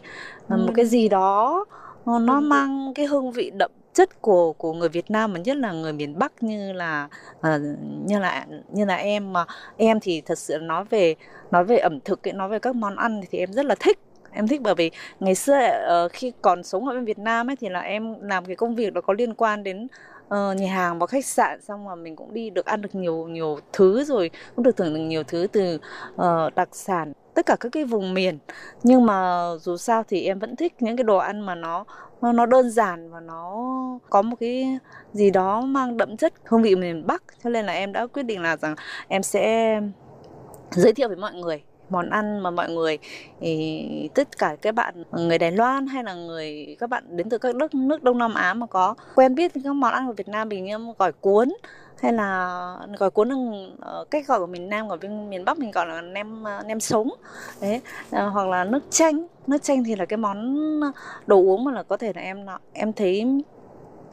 [0.48, 0.56] ừ.
[0.56, 1.64] một cái gì đó
[2.06, 5.56] nó, nó mang cái hương vị đậm chất của của người Việt Nam mà nhất
[5.56, 7.60] là người miền Bắc như là uh,
[8.06, 9.44] như là như là em mà.
[9.76, 11.14] Em thì thật sự nói về
[11.50, 13.98] nói về ẩm thực nói về các món ăn thì em rất là thích.
[14.32, 14.90] Em thích bởi vì
[15.20, 15.58] ngày xưa
[16.04, 18.74] uh, khi còn sống ở bên Việt Nam ấy thì là em làm cái công
[18.74, 19.86] việc đó có liên quan đến
[20.26, 23.28] uh, nhà hàng và khách sạn xong mà mình cũng đi được ăn được nhiều
[23.28, 25.78] nhiều thứ rồi cũng được thưởng được nhiều thứ từ
[26.14, 28.38] uh, đặc sản tất cả các cái vùng miền.
[28.82, 31.84] Nhưng mà dù sao thì em vẫn thích những cái đồ ăn mà nó
[32.20, 33.68] nó đơn giản và nó
[34.10, 34.78] có một cái
[35.12, 37.22] gì đó mang đậm chất hương vị miền Bắc.
[37.44, 38.74] Cho nên là em đã quyết định là rằng
[39.08, 39.80] em sẽ
[40.70, 42.98] giới thiệu với mọi người món ăn mà mọi người
[43.40, 47.38] ý, tất cả các bạn người Đài Loan hay là người các bạn đến từ
[47.38, 50.28] các nước nước Đông Nam Á mà có quen biết các món ăn của Việt
[50.28, 50.48] Nam.
[50.48, 51.48] Mình như gỏi cuốn
[52.02, 53.36] hay là gỏi cuốn là
[53.80, 56.62] ờ, cách gọi của miền Nam, của bên miền Bắc mình gọi là nem ờ,
[56.66, 57.10] nem sống.
[57.60, 57.80] Đấy
[58.10, 59.26] ờ, hoặc là nước chanh.
[59.46, 60.56] Nước chanh thì là cái món
[61.26, 63.42] đồ uống mà là có thể là em em thấy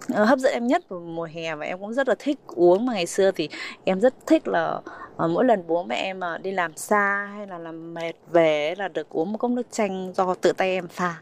[0.10, 2.86] hấp dẫn em nhất vào mùa hè và em cũng rất là thích uống.
[2.86, 3.50] Mà ngày xưa thì
[3.84, 4.80] em rất thích là
[5.18, 9.10] mỗi lần bố mẹ em đi làm xa hay là làm mệt về là được
[9.10, 11.16] uống một cốc nước chanh do tự tay em pha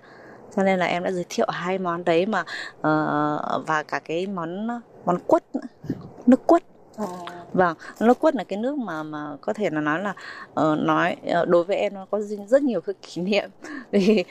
[0.55, 2.41] cho nên là em đã giới thiệu hai món đấy mà
[2.77, 4.67] uh, và cả cái món
[5.05, 5.43] món quất
[6.25, 6.63] nước quất.
[6.97, 7.05] À.
[7.53, 10.13] vâng nước quất là cái nước mà mà có thể là nói là
[10.49, 13.49] uh, nói uh, đối với em nó có rất nhiều cái kỷ niệm.
[13.91, 14.23] Vì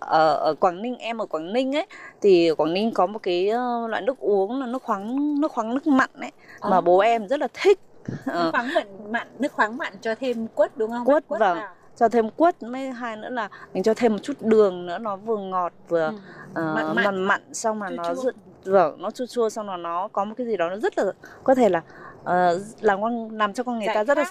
[0.00, 1.86] ở, ở Quảng Ninh em ở Quảng Ninh ấy
[2.20, 5.74] thì Quảng Ninh có một cái uh, loại nước uống là nước khoáng nước khoáng
[5.74, 6.30] nước mặn ấy
[6.60, 6.70] à.
[6.70, 7.80] mà bố em rất là thích.
[8.26, 11.04] Nước khoáng mặn mặn nước khoáng mặn cho thêm quất đúng không?
[11.04, 11.58] Quất, quất vâng.
[11.58, 14.98] vào cho thêm quất mấy hai nữa là mình cho thêm một chút đường nữa
[14.98, 16.12] nó vừa ngọt vừa
[16.54, 16.70] ừ.
[16.70, 17.22] uh, mặn, mặn.
[17.22, 18.30] mặn xong mà nó chua
[18.64, 21.04] vâng nó chua chua xong rồi nó có một cái gì đó nó rất là
[21.44, 21.82] có thể là
[22.20, 24.24] uh, làm con làm cho con người giải ta rất là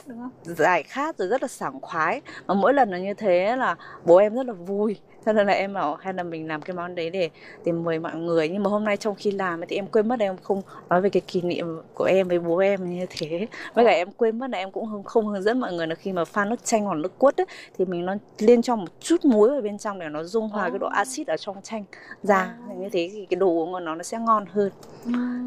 [0.43, 4.18] giải khát rồi rất là sảng khoái mà mỗi lần là như thế là bố
[4.18, 6.95] em rất là vui cho nên là em bảo hay là mình làm cái món
[6.95, 7.30] đấy để
[7.65, 10.19] để mời mọi người nhưng mà hôm nay trong khi làm thì em quên mất
[10.19, 13.47] là em không nói về cái kỷ niệm của em với bố em như thế.
[13.74, 15.95] Với cả em quên mất là em cũng không, không hướng dẫn mọi người là
[15.95, 17.45] khi mà pha nước chanh hoặc nước quất ấy,
[17.78, 20.69] thì mình nó lên cho một chút muối ở bên trong để nó dung hòa
[20.69, 21.84] cái độ axit ở trong chanh
[22.24, 22.55] ra.
[22.78, 24.72] Như thế thì cái đồ uống của nó nó sẽ ngon hơn.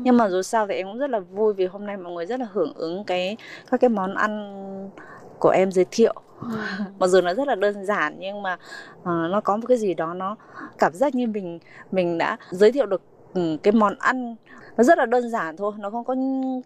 [0.04, 2.26] Nhưng mà dù sao thì em cũng rất là vui vì hôm nay mọi người
[2.26, 3.36] rất là hưởng ứng cái
[3.70, 4.54] các cái món ăn
[5.38, 6.14] của em giới thiệu
[6.98, 8.58] mặc dù nó rất là đơn giản nhưng mà
[9.00, 10.36] uh, nó có một cái gì đó nó
[10.78, 11.58] cảm giác như mình
[11.92, 13.02] mình đã giới thiệu được
[13.34, 14.36] ừ, cái món ăn
[14.76, 16.14] nó rất là đơn giản thôi nó không có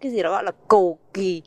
[0.01, 1.41] cái gì đó gọi là cầu kỳ.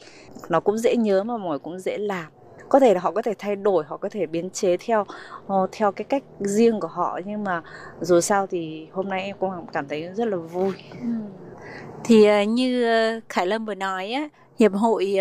[0.48, 2.26] Nó cũng dễ nhớ mà mọi người cũng dễ làm.
[2.68, 5.04] Có thể là họ có thể thay đổi họ có thể biến chế theo
[5.46, 7.62] ờ, theo cái cách riêng của họ nhưng mà
[8.00, 10.72] dù sao thì hôm nay em cũng cảm thấy rất là vui.
[11.00, 11.08] Ừ.
[12.04, 12.86] Thì ờ, như
[13.28, 15.16] khải lâm vừa nói á hiệp hội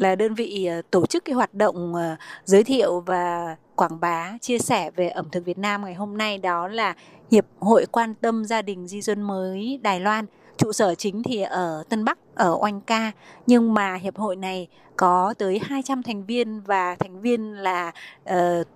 [0.00, 4.38] là đơn vị ờ, tổ chức cái hoạt động ờ, giới thiệu và quảng bá
[4.40, 6.94] chia sẻ về ẩm thực Việt Nam ngày hôm nay đó là
[7.30, 10.26] Hiệp hội quan tâm gia đình di dân mới Đài Loan.
[10.56, 13.12] Trụ sở chính thì ở Tân Bắc, ở Oanh Ca.
[13.46, 17.92] Nhưng mà hiệp hội này có tới 200 thành viên và thành viên là
[18.24, 18.66] uh,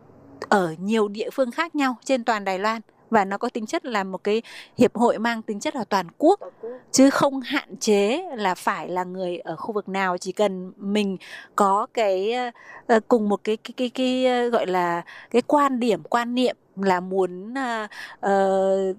[0.49, 2.81] ở nhiều địa phương khác nhau trên toàn Đài Loan
[3.11, 4.43] và nó có tính chất là một cái
[4.79, 6.41] hiệp hội mang tính chất là toàn quốc.
[6.93, 11.17] Chứ không hạn chế là phải là người ở khu vực nào chỉ cần mình
[11.57, 12.35] có cái
[12.97, 16.57] uh, cùng một cái cái cái cái, cái gọi là cái quan điểm quan niệm
[16.77, 17.91] là muốn uh,
[18.27, 18.97] uh,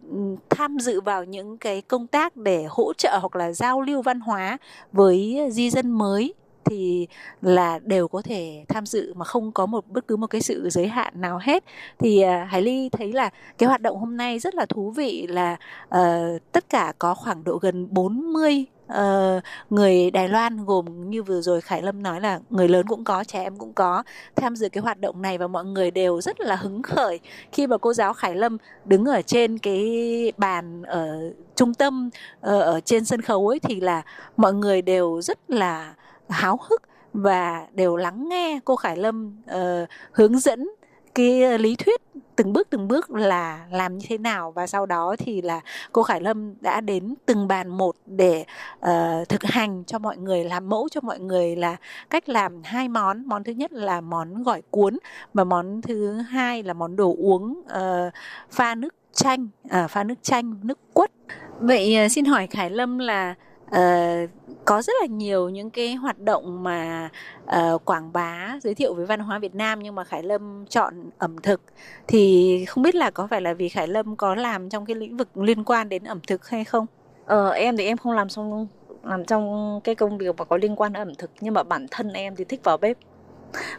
[0.50, 4.20] tham dự vào những cái công tác để hỗ trợ hoặc là giao lưu văn
[4.20, 4.58] hóa
[4.92, 6.34] với di dân mới
[6.66, 7.08] thì
[7.42, 10.70] là đều có thể tham dự mà không có một bất cứ một cái sự
[10.70, 11.64] giới hạn nào hết.
[12.00, 15.28] Thì uh, Hải Ly thấy là cái hoạt động hôm nay rất là thú vị
[15.30, 15.58] là
[15.96, 21.24] uh, tất cả có khoảng độ gần 40 uh, ờ, người Đài Loan gồm như
[21.24, 24.04] vừa rồi Khải Lâm nói là người lớn cũng có trẻ em cũng có
[24.36, 27.20] tham dự cái hoạt động này và mọi người đều rất là hứng khởi.
[27.52, 32.10] Khi mà cô giáo Khải Lâm đứng ở trên cái bàn ở trung tâm
[32.40, 34.02] uh, ở trên sân khấu ấy thì là
[34.38, 35.94] mọi người đều rất là
[36.32, 36.82] háo hức
[37.14, 40.70] và đều lắng nghe cô Khải Lâm uh, hướng dẫn
[41.16, 42.02] cái lý thuyết
[42.36, 44.52] từng bước từng bước là làm như thế nào.
[44.52, 45.62] Và sau đó thì là
[45.92, 48.46] cô Khải Lâm đã đến từng bàn một để
[48.80, 51.76] uh, thực hành cho mọi người làm mẫu cho mọi người là
[52.10, 53.24] cách làm hai món.
[53.26, 54.98] Món thứ nhất là món gỏi cuốn
[55.34, 58.14] và món thứ hai là món đồ uống uh,
[58.52, 61.12] pha nước chanh uh, pha nước chanh nước quất.
[61.60, 63.36] Vậy uh, xin hỏi Khải Lâm là
[63.76, 64.30] uh,
[64.66, 67.10] có rất là nhiều những cái hoạt động mà
[67.46, 70.94] uh, quảng bá giới thiệu với văn hóa Việt Nam nhưng mà Khải Lâm chọn
[71.18, 71.62] ẩm thực
[72.08, 75.18] thì không biết là có phải là vì Khải Lâm có làm trong cái lĩnh
[75.18, 76.86] vực liên quan đến ẩm thực hay không?
[77.26, 78.68] Ờ, em thì em không làm trong
[79.04, 81.86] làm trong cái công việc mà có liên quan đến ẩm thực nhưng mà bản
[81.92, 82.98] thân em thì thích vào bếp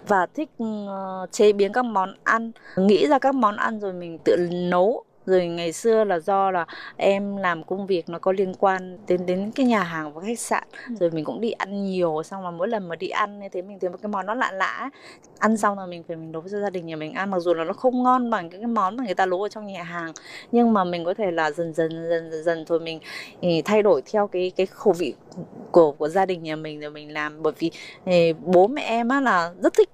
[0.09, 4.18] và thích uh, chế biến các món ăn nghĩ ra các món ăn rồi mình
[4.24, 6.66] tự nấu rồi ngày xưa là do là
[6.96, 10.38] em làm công việc nó có liên quan đến đến cái nhà hàng và khách
[10.38, 10.64] sạn.
[10.88, 10.94] Ừ.
[11.00, 13.62] rồi mình cũng đi ăn nhiều xong mà mỗi lần mà đi ăn như thế
[13.62, 14.90] mình thấy một cái món nó lạ lạ
[15.38, 17.54] ăn xong là mình phải mình nấu cho gia đình nhà mình ăn mặc dù
[17.54, 20.12] là nó không ngon bằng cái món mà người ta nấu ở trong nhà hàng.
[20.52, 23.00] Nhưng mà mình có thể là dần dần dần dần, dần rồi mình
[23.64, 25.14] thay đổi theo cái cái khẩu vị
[25.70, 27.42] của của gia đình nhà mình rồi mình làm.
[27.42, 27.70] Bởi vì
[28.44, 29.88] bố mẹ em á là rất thích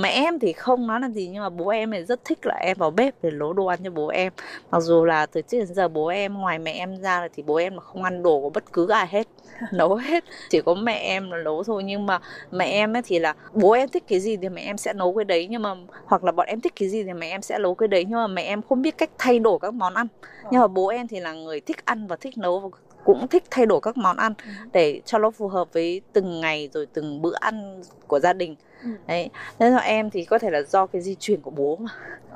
[0.00, 2.54] mẹ em thì không nói làm gì nhưng mà bố em thì rất thích là
[2.54, 4.32] em vào bếp để nấu đồ ăn cho bố em.
[4.70, 7.54] Mặc dù là từ trước đến giờ bố em ngoài mẹ em ra thì bố
[7.54, 9.28] em là không ăn đồ của bất cứ ai hết
[9.72, 10.24] nấu hết.
[10.50, 13.72] Chỉ có mẹ em là nấu thôi nhưng mà mẹ em ấy thì là bố
[13.72, 15.74] em thích cái gì thì mẹ em sẽ nấu cái đấy nhưng mà
[16.06, 18.18] hoặc là bọn em thích cái gì thì mẹ em sẽ nấu cái đấy nhưng
[18.18, 20.06] mà mẹ em không biết cách thay đổi các món ăn.
[20.50, 22.68] Nhưng mà bố em thì là người thích ăn và thích nấu và
[23.04, 24.34] cũng thích thay đổi các món ăn
[24.72, 28.56] để cho nó phù hợp với từng ngày rồi từng bữa ăn của gia đình.
[28.84, 28.90] Ừ.
[29.06, 29.28] đấy
[29.58, 31.90] nên là em thì có thể là do cái di truyền của bố mà.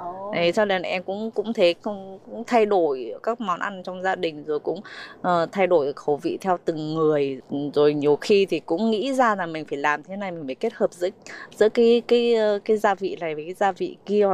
[0.09, 0.35] Oh.
[0.35, 4.03] đấy cho nên em cũng cũng thế cũng, cũng thay đổi các món ăn trong
[4.03, 4.81] gia đình rồi cũng
[5.21, 7.41] uh, thay đổi khẩu vị theo từng người.
[7.75, 10.55] Rồi nhiều khi thì cũng nghĩ ra là mình phải làm thế này mình phải
[10.55, 11.09] kết hợp giữa
[11.57, 14.29] giữa cái cái cái, cái gia vị này với cái gia vị kia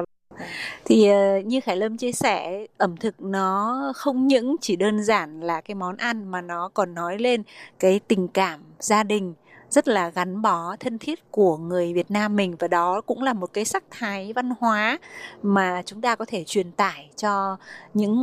[0.85, 5.41] thì uh, như Khải Lâm chia sẻ ẩm thực nó không những chỉ đơn giản
[5.41, 7.43] là cái món ăn mà nó còn nói lên
[7.79, 9.35] cái tình cảm gia đình
[9.71, 12.57] rất là gắn bó thân thiết của người Việt Nam mình.
[12.59, 14.99] Và đó cũng là một cái sắc thái văn hóa
[15.43, 17.57] mà chúng ta có thể truyền tải cho
[17.95, 18.15] những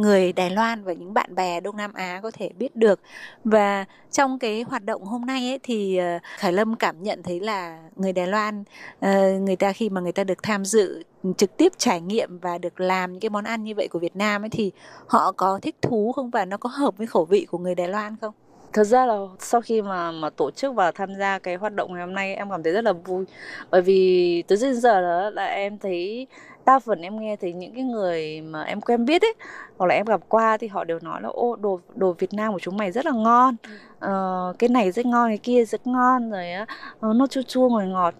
[0.00, 3.00] người Đài Loan và những bạn bè Đông Nam Á có thể biết được.
[3.44, 7.40] Và trong cái hoạt động hôm nay ấy thì ờ, Khải Lâm cảm nhận thấy
[7.40, 8.64] là người Đài Loan
[9.00, 11.02] ờ, người ta khi mà người ta được tham dự
[11.36, 14.16] trực tiếp trải nghiệm và được làm những cái món ăn như vậy của Việt
[14.16, 14.72] Nam ấy thì
[15.06, 16.30] họ có thích thú không?
[16.30, 18.34] Và nó có hợp với khẩu vị của người Đài Loan không?
[18.72, 21.92] Thật ra là sau khi mà mà tổ chức và tham gia cái hoạt động
[21.92, 23.24] ngày hôm nay em cảm thấy rất là vui.
[23.70, 26.26] Bởi vì từ đến giờ đó là em thấy
[26.66, 29.34] đa phần em nghe thấy những cái người mà em quen biết ấy
[29.78, 32.52] hoặc là em gặp qua thì họ đều nói là ô đồ đồ Việt Nam
[32.52, 33.56] của chúng mày rất là ngon.
[33.98, 36.66] Ờ, cái này rất ngon cái kia rất ngon rồi á
[37.00, 38.14] ờ, nó chua chua ngọt ngọt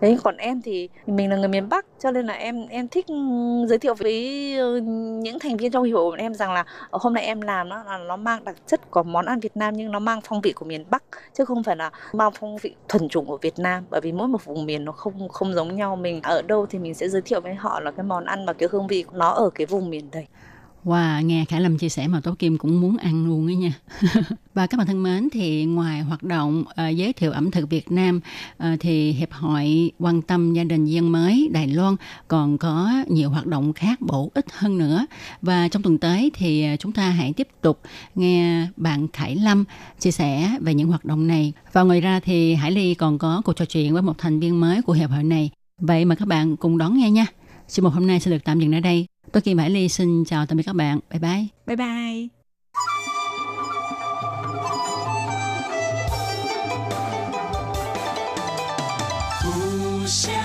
[0.00, 3.06] đấy, còn em thì mình là người miền Bắc, cho nên là em em thích
[3.68, 4.80] giới thiệu với ờ,
[5.22, 7.84] những thành viên trong hiệp hội em rằng là ờ, hôm nay em làm nó
[7.84, 10.52] là nó mang đặc chất của món ăn Việt Nam nhưng nó mang phong vị
[10.52, 11.02] của miền Bắc,
[11.34, 13.84] chứ không phải là mang phong vị thuần chủng của Việt Nam.
[13.90, 15.96] Bởi vì mỗi một vùng miền nó không không giống nhau.
[15.96, 18.52] Mình ở đâu thì mình sẽ giới thiệu với họ là cái món ăn và
[18.52, 20.26] cái hương vị nó ở cái vùng miền đấy.
[20.86, 23.72] Wow, nghe Khải Lâm chia sẻ mà Tố Kim cũng muốn ăn luôn ấy nha.
[24.54, 27.90] và các bạn thân mến thì ngoài hoạt động uh, giới thiệu ẩm thực Việt
[27.90, 28.20] Nam
[28.56, 31.96] uh, thì Hiệp hội quan tâm gia đình dân mới Đài Loan
[32.28, 35.06] còn có nhiều hoạt động khác bổ ích hơn nữa.
[35.42, 37.80] Và trong tuần tới thì ờ, chúng ta hãy tiếp tục
[38.14, 39.64] nghe bạn Khải Lâm
[39.98, 41.52] chia sẻ về những hoạt động này.
[41.72, 44.60] Và ngoài ra thì Hải Ly còn có cuộc trò chuyện với một thành viên
[44.60, 47.26] mới của Hiệp hội này Vậy mà các bạn cùng đón nghe nha.
[47.68, 49.06] Chương mục hôm nay sẽ được tạm dừng ở đây.
[49.32, 51.00] Tôi Kim Hải Ly xin chào tạm biệt các bạn.
[51.10, 51.46] Bye bye.
[51.66, 52.28] Bye bye.
[60.06, 60.35] 无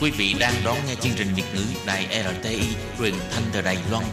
[0.00, 2.62] Quý vị đang đón nghe chương trình Việt ngữ Đài RTI
[2.98, 4.04] truyền thanh từ Đài Loan.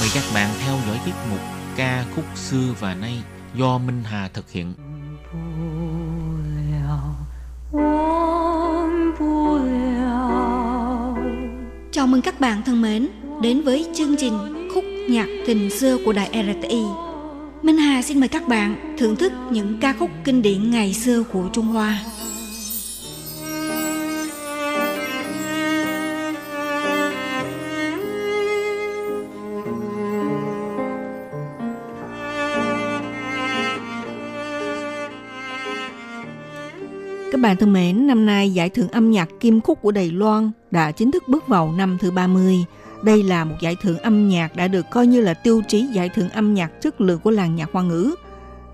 [0.00, 1.40] Mời các bạn theo dõi tiết mục
[1.76, 3.22] ca khúc xưa và nay
[3.54, 4.74] do Minh Hà thực hiện.
[7.74, 11.14] 忘不了。
[11.90, 13.08] Chào mừng các bạn thân mến
[13.42, 16.84] đến với chương trình khúc nhạc tình xưa của đài RTI.
[17.62, 21.22] Minh Hà xin mời các bạn thưởng thức những ca khúc kinh điển ngày xưa
[21.22, 22.00] của Trung Hoa.
[37.39, 40.51] Các bạn thân mến, năm nay giải thưởng âm nhạc Kim Khúc của Đài Loan
[40.71, 42.65] đã chính thức bước vào năm thứ 30.
[43.03, 46.09] Đây là một giải thưởng âm nhạc đã được coi như là tiêu chí giải
[46.09, 48.15] thưởng âm nhạc chất lượng của làng nhạc hoa ngữ.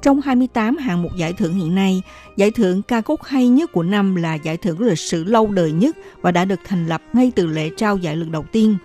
[0.01, 2.01] Trong 28 hạng mục giải thưởng hiện nay,
[2.37, 5.71] giải thưởng ca khúc hay nhất của năm là giải thưởng lịch sử lâu đời
[5.71, 8.77] nhất và đã được thành lập ngay từ lễ trao giải lần đầu tiên.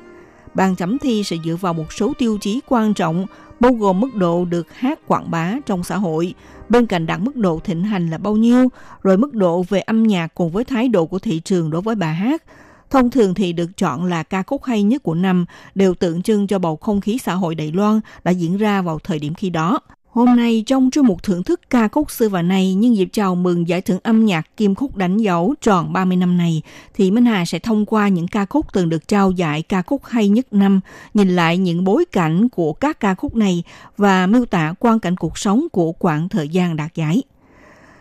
[0.55, 3.27] Ban chấm thi sẽ dựa vào một số tiêu chí quan trọng,
[3.61, 6.35] bao gồm mức độ được hát quảng bá trong xã hội,
[6.71, 8.69] bên cạnh đặt mức độ thịnh hành là bao nhiêu,
[9.03, 11.95] rồi mức độ về âm nhạc cùng với thái độ của thị trường đối với
[11.95, 12.43] bài hát.
[12.91, 15.45] Thông thường thì được chọn là ca khúc hay nhất của năm,
[15.75, 18.99] đều tượng trưng cho bầu không khí xã hội Đài Loan đã diễn ra vào
[18.99, 19.81] thời điểm khi đó.
[20.11, 23.35] Hôm nay trong chương mục thưởng thức ca khúc xưa và nay nhân dịp chào
[23.35, 26.63] mừng giải thưởng âm nhạc Kim Khúc đánh dấu tròn 30 năm này
[26.95, 30.05] thì Minh Hà sẽ thông qua những ca khúc từng được trao giải ca khúc
[30.05, 30.81] hay nhất năm,
[31.15, 33.63] nhìn lại những bối cảnh của các ca khúc này
[33.97, 37.23] và miêu tả quan cảnh cuộc sống của quãng thời gian đạt giải.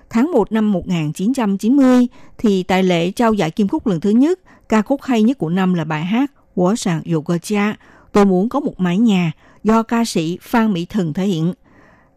[0.09, 2.07] Tháng 1 năm 1990
[2.37, 4.39] thì tại lễ trao giải Kim Khúc lần thứ nhất,
[4.69, 7.75] ca khúc hay nhất của năm là bài hát của Sang Yoga Cha,
[8.11, 9.31] Tôi muốn có một mái nhà
[9.63, 11.53] do ca sĩ Phan Mỹ Thần thể hiện.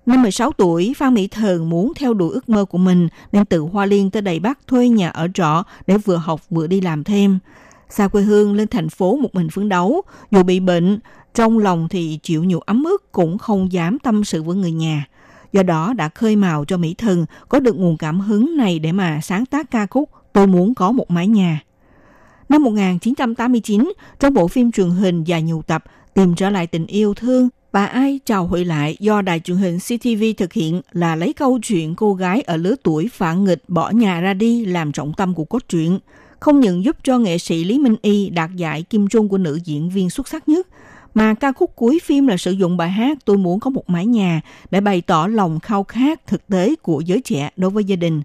[0.07, 3.59] Năm 16 tuổi, Phan Mỹ Thần muốn theo đuổi ước mơ của mình nên từ
[3.59, 7.05] Hoa Liên tới Đài Bắc thuê nhà ở trọ để vừa học vừa đi làm
[7.05, 7.39] thêm.
[7.89, 10.99] Xa quê hương lên thành phố một mình phấn đấu, dù bị bệnh,
[11.35, 15.07] trong lòng thì chịu nhiều ấm ức cũng không dám tâm sự với người nhà.
[15.53, 18.93] Do đó đã khơi mào cho Mỹ Thần có được nguồn cảm hứng này để
[18.93, 21.61] mà sáng tác ca khúc Tôi muốn có một mái nhà.
[22.49, 25.85] Năm 1989, trong bộ phim truyền hình dài nhiều tập
[26.15, 29.79] Tìm trở lại tình yêu thương, Bà Ai chào hội lại do đài truyền hình
[29.79, 33.91] CTV thực hiện là lấy câu chuyện cô gái ở lứa tuổi phản nghịch bỏ
[33.91, 35.99] nhà ra đi làm trọng tâm của cốt truyện,
[36.41, 39.59] không những giúp cho nghệ sĩ Lý Minh Y đạt giải kim trung của nữ
[39.65, 40.67] diễn viên xuất sắc nhất,
[41.15, 44.07] mà ca khúc cuối phim là sử dụng bài hát Tôi muốn có một mái
[44.07, 47.97] nhà để bày tỏ lòng khao khát thực tế của giới trẻ đối với gia
[47.97, 48.23] đình.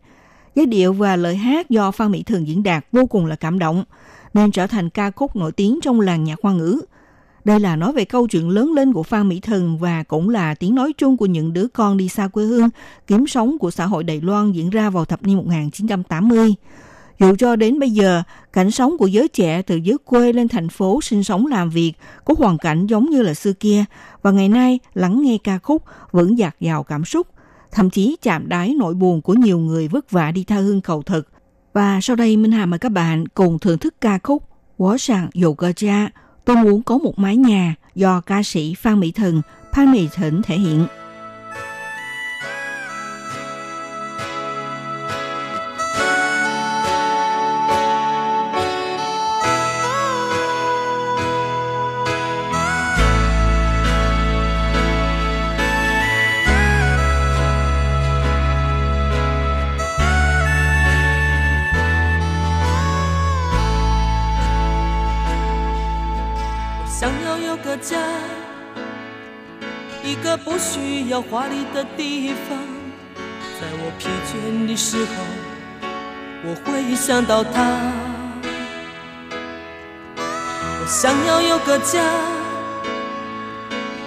[0.55, 3.59] Giai điệu và lời hát do Phan Mỹ Thường diễn đạt vô cùng là cảm
[3.59, 3.83] động,
[4.33, 6.81] nên trở thành ca khúc nổi tiếng trong làng nhạc hoa ngữ.
[7.47, 10.55] Đây là nói về câu chuyện lớn lên của Phan Mỹ Thần và cũng là
[10.55, 12.69] tiếng nói chung của những đứa con đi xa quê hương,
[13.07, 16.55] kiếm sống của xã hội Đài Loan diễn ra vào thập niên 1980.
[17.19, 18.23] Dù cho đến bây giờ,
[18.53, 21.93] cảnh sống của giới trẻ từ dưới quê lên thành phố sinh sống làm việc
[22.25, 23.85] có hoàn cảnh giống như là xưa kia
[24.21, 27.27] và ngày nay lắng nghe ca khúc vẫn dạt dào cảm xúc,
[27.71, 31.01] thậm chí chạm đáy nỗi buồn của nhiều người vất vả đi tha hương cầu
[31.01, 31.27] thực.
[31.73, 34.43] Và sau đây Minh Hà mời các bạn cùng thưởng thức ca khúc
[34.77, 36.09] Quá sàng dầu cơ cha
[36.47, 39.41] Tôi muốn có một mái nhà do ca sĩ Phan Mỹ Thần,
[39.73, 40.87] Phan Mỹ Thịnh thể hiện.
[71.09, 72.57] 要华丽的地方。
[73.59, 75.13] 在我疲倦的时候，
[76.43, 77.81] 我会想到他。
[80.79, 82.01] 我想要有个家，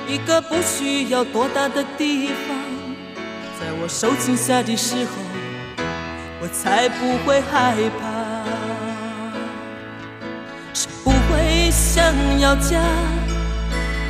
[0.06, 2.56] 一个不需要多大的地方。
[3.58, 5.10] 在我受惊吓的时候，
[6.40, 8.08] 我才不会害怕。
[10.72, 12.80] 谁不会想要家？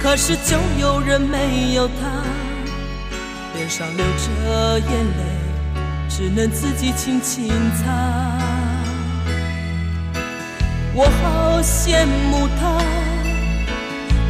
[0.02, 1.92] 可是就有人没有他，
[3.70, 5.22] 上流着眼泪，
[6.08, 7.86] 只能自己轻轻擦。
[10.92, 12.82] 我好羡慕他，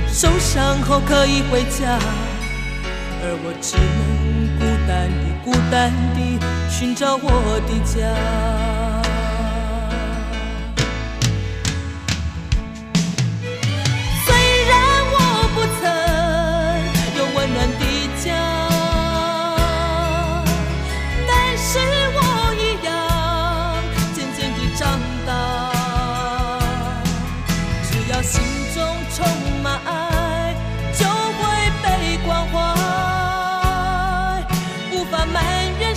[0.07, 1.99] 受伤后可以回家，
[3.23, 6.39] 而我只能孤单地、孤单地
[6.69, 9.00] 寻找我的家。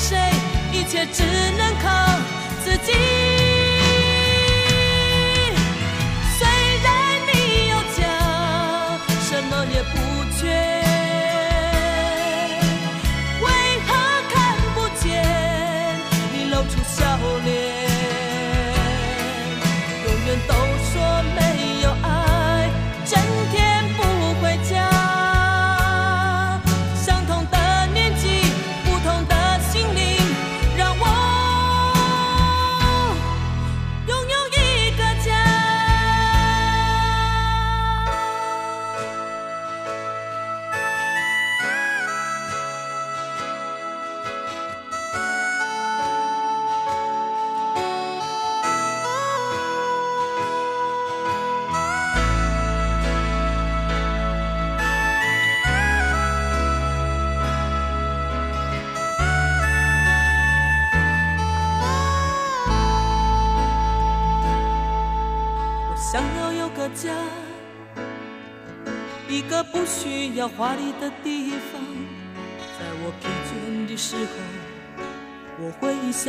[0.03, 0.17] 谁，
[0.73, 1.23] 一切只
[1.57, 1.89] 能靠
[2.61, 3.22] 自己。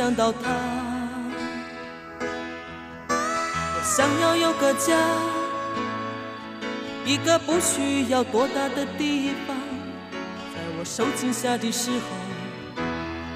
[0.05, 0.37] 想到他。
[3.09, 4.93] 我想要有个家，
[7.03, 9.57] 一个不需要多大的地方。
[10.53, 11.97] 在我受惊吓的时候，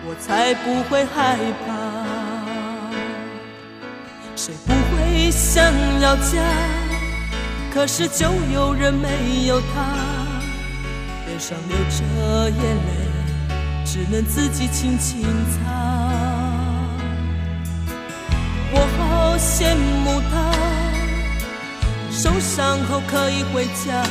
[0.05, 1.73] 我才不会害怕。
[4.35, 6.37] 谁不会想要家？
[7.73, 9.97] 可是就有人没有他，
[11.25, 12.91] 脸上流着眼泪，
[13.83, 16.08] 只能自己轻轻擦。
[19.51, 20.53] 羡慕他，
[22.11, 24.05] 受伤后可以回家，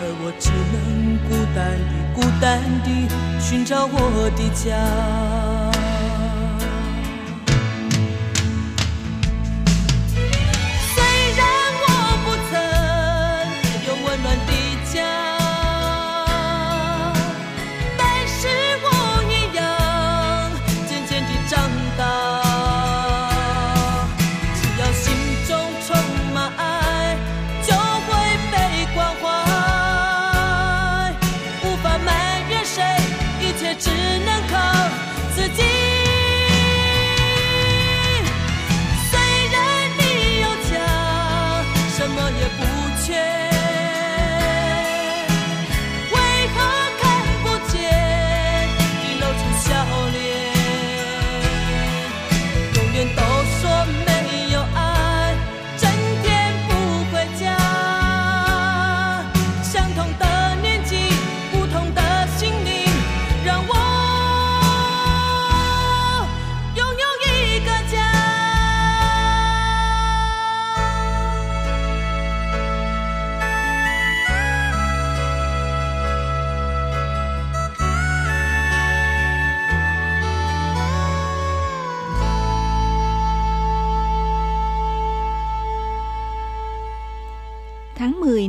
[0.00, 2.44] 而我只能孤单地、孤单
[2.82, 2.88] 地
[3.38, 3.94] 寻找我
[4.34, 5.45] 的家。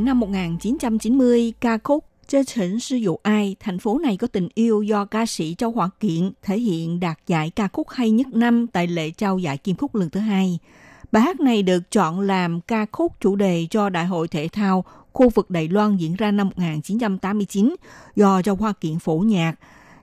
[0.08, 4.82] Năm 1990, ca khúc Chơ Chỉnh Sư Dụ Ai, thành phố này có tình yêu
[4.82, 8.68] do ca sĩ Châu Hòa Kiện thể hiện đạt giải ca khúc hay nhất năm
[8.68, 10.60] tại lễ trao giải Kim Khúc lần thứ hai.
[11.12, 14.86] Bài hát này được chọn làm ca khúc chủ đề cho Đại hội Thể thao
[15.14, 17.76] khu vực Đài Loan diễn ra năm 1989
[18.16, 19.56] do Châu Hoa Kiện phổ nhạc.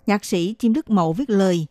[0.06, 1.66] Nhạc sĩ Chim Đức Mậu viết lời.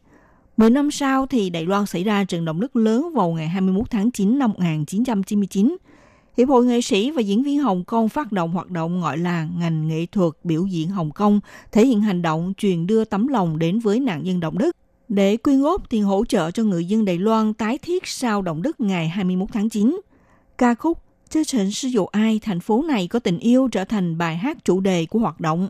[0.57, 3.89] Mười năm sau thì Đài Loan xảy ra trận động đất lớn vào ngày 21
[3.89, 5.77] tháng 9 năm 1999.
[6.37, 9.47] Hiệp hội nghệ sĩ và diễn viên Hồng Kông phát động hoạt động gọi là
[9.57, 11.39] ngành nghệ thuật biểu diễn Hồng Kông,
[11.71, 14.75] thể hiện hành động truyền đưa tấm lòng đến với nạn nhân động đất
[15.09, 18.61] để quyên góp tiền hỗ trợ cho người dân Đài Loan tái thiết sau động
[18.61, 20.01] đất ngày 21 tháng 9.
[20.57, 20.97] Ca khúc
[21.29, 24.57] Chớ Trịnh Sư Dụ Ai, thành phố này có tình yêu trở thành bài hát
[24.65, 25.69] chủ đề của hoạt động.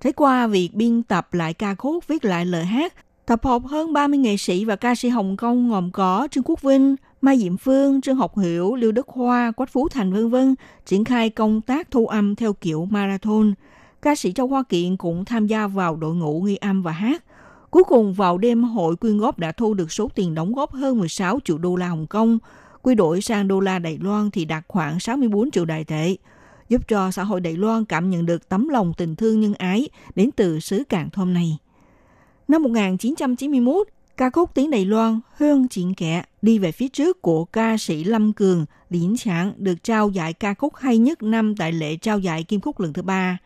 [0.00, 2.94] Trải qua việc biên tập lại ca khúc, viết lại lời hát,
[3.26, 6.62] tập hợp hơn 30 nghệ sĩ và ca sĩ Hồng Kông gồm có Trương Quốc
[6.62, 6.96] Vinh,
[7.26, 10.54] Mai Diệm Phương, Trương Học Hiểu, Lưu Đức Hoa, Quách Phú Thành vân vân
[10.86, 13.54] triển khai công tác thu âm theo kiểu marathon.
[14.02, 17.24] Ca sĩ Châu Hoa Kiện cũng tham gia vào đội ngũ ghi âm và hát.
[17.70, 20.98] Cuối cùng vào đêm hội quyên góp đã thu được số tiền đóng góp hơn
[20.98, 22.38] 16 triệu đô la Hồng Kông,
[22.82, 26.16] quy đổi sang đô la Đài Loan thì đạt khoảng 64 triệu đại tệ,
[26.68, 29.88] giúp cho xã hội Đài Loan cảm nhận được tấm lòng tình thương nhân ái
[30.14, 31.58] đến từ xứ Cảng Thơm này.
[32.48, 37.44] Năm 1991, ca khúc tiếng Đài Loan Hương Triển Kẻ đi về phía trước của
[37.44, 41.72] ca sĩ Lâm Cường, Liễn Trạng được trao giải ca khúc hay nhất năm tại
[41.72, 43.38] lễ trao giải Kim Khúc lần thứ ba.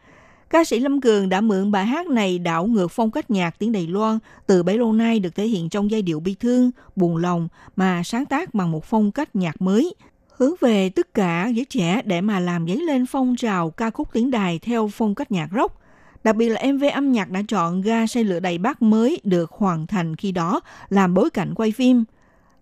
[0.51, 3.73] Ca sĩ Lâm Cường đã mượn bài hát này đảo ngược phong cách nhạc tiếng
[3.73, 7.17] Đài Loan từ bấy lâu nay được thể hiện trong giai điệu bi thương, buồn
[7.17, 9.95] lòng mà sáng tác bằng một phong cách nhạc mới,
[10.37, 14.09] hướng về tất cả giới trẻ để mà làm dấy lên phong trào ca khúc
[14.13, 15.81] tiếng đài theo phong cách nhạc rock.
[16.25, 19.51] Đặc biệt là MV âm nhạc đã chọn ga xe lửa đầy bắc mới được
[19.51, 22.05] hoàn thành khi đó làm bối cảnh quay phim.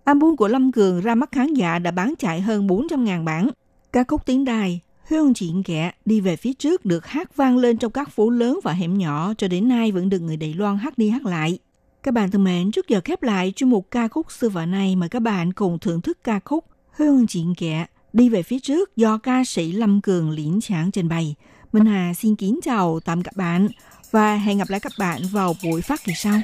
[0.04, 3.50] Album của Lâm Cường ra mắt khán giả đã bán chạy hơn 400.000 bản.
[3.92, 7.76] Ca khúc tiếng đài Hương chuyện kẻ đi về phía trước được hát vang lên
[7.76, 10.78] trong các phố lớn và hẻm nhỏ cho đến nay vẫn được người Đài Loan
[10.78, 11.58] hát đi hát lại.
[12.02, 14.96] Các bạn thân mến, trước giờ khép lại chuyên mục ca khúc xưa và nay
[14.96, 18.96] mời các bạn cùng thưởng thức ca khúc Hương chuyện kẻ đi về phía trước
[18.96, 21.34] do ca sĩ Lâm Cường liễn sáng trình bày.
[21.72, 23.68] Minh Hà xin kính chào tạm các bạn
[24.10, 26.40] và hẹn gặp lại các bạn vào buổi phát kỳ sau.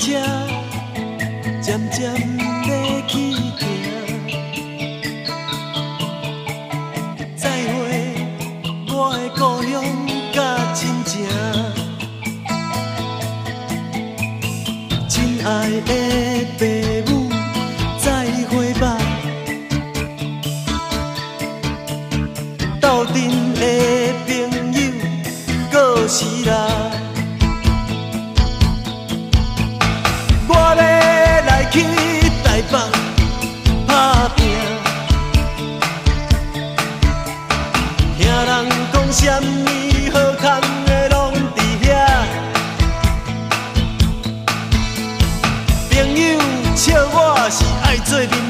[0.00, 0.50] 车
[1.92, 2.29] 渐
[15.84, 15.92] 的
[16.58, 16.62] 爸
[17.10, 17.10] 母，
[17.98, 18.96] 再会吧，
[22.80, 23.14] 斗阵
[23.54, 23.62] 的
[24.26, 24.28] 朋
[24.72, 24.78] 友，
[25.70, 26.52] 搁是啦。
[30.48, 30.82] 我要
[31.46, 31.74] 来去
[32.42, 32.74] 台北
[33.86, 33.90] 打
[34.36, 34.38] 拼，
[38.18, 38.48] 听人
[38.92, 39.70] 讲什么
[47.12, 48.49] 我是爱做面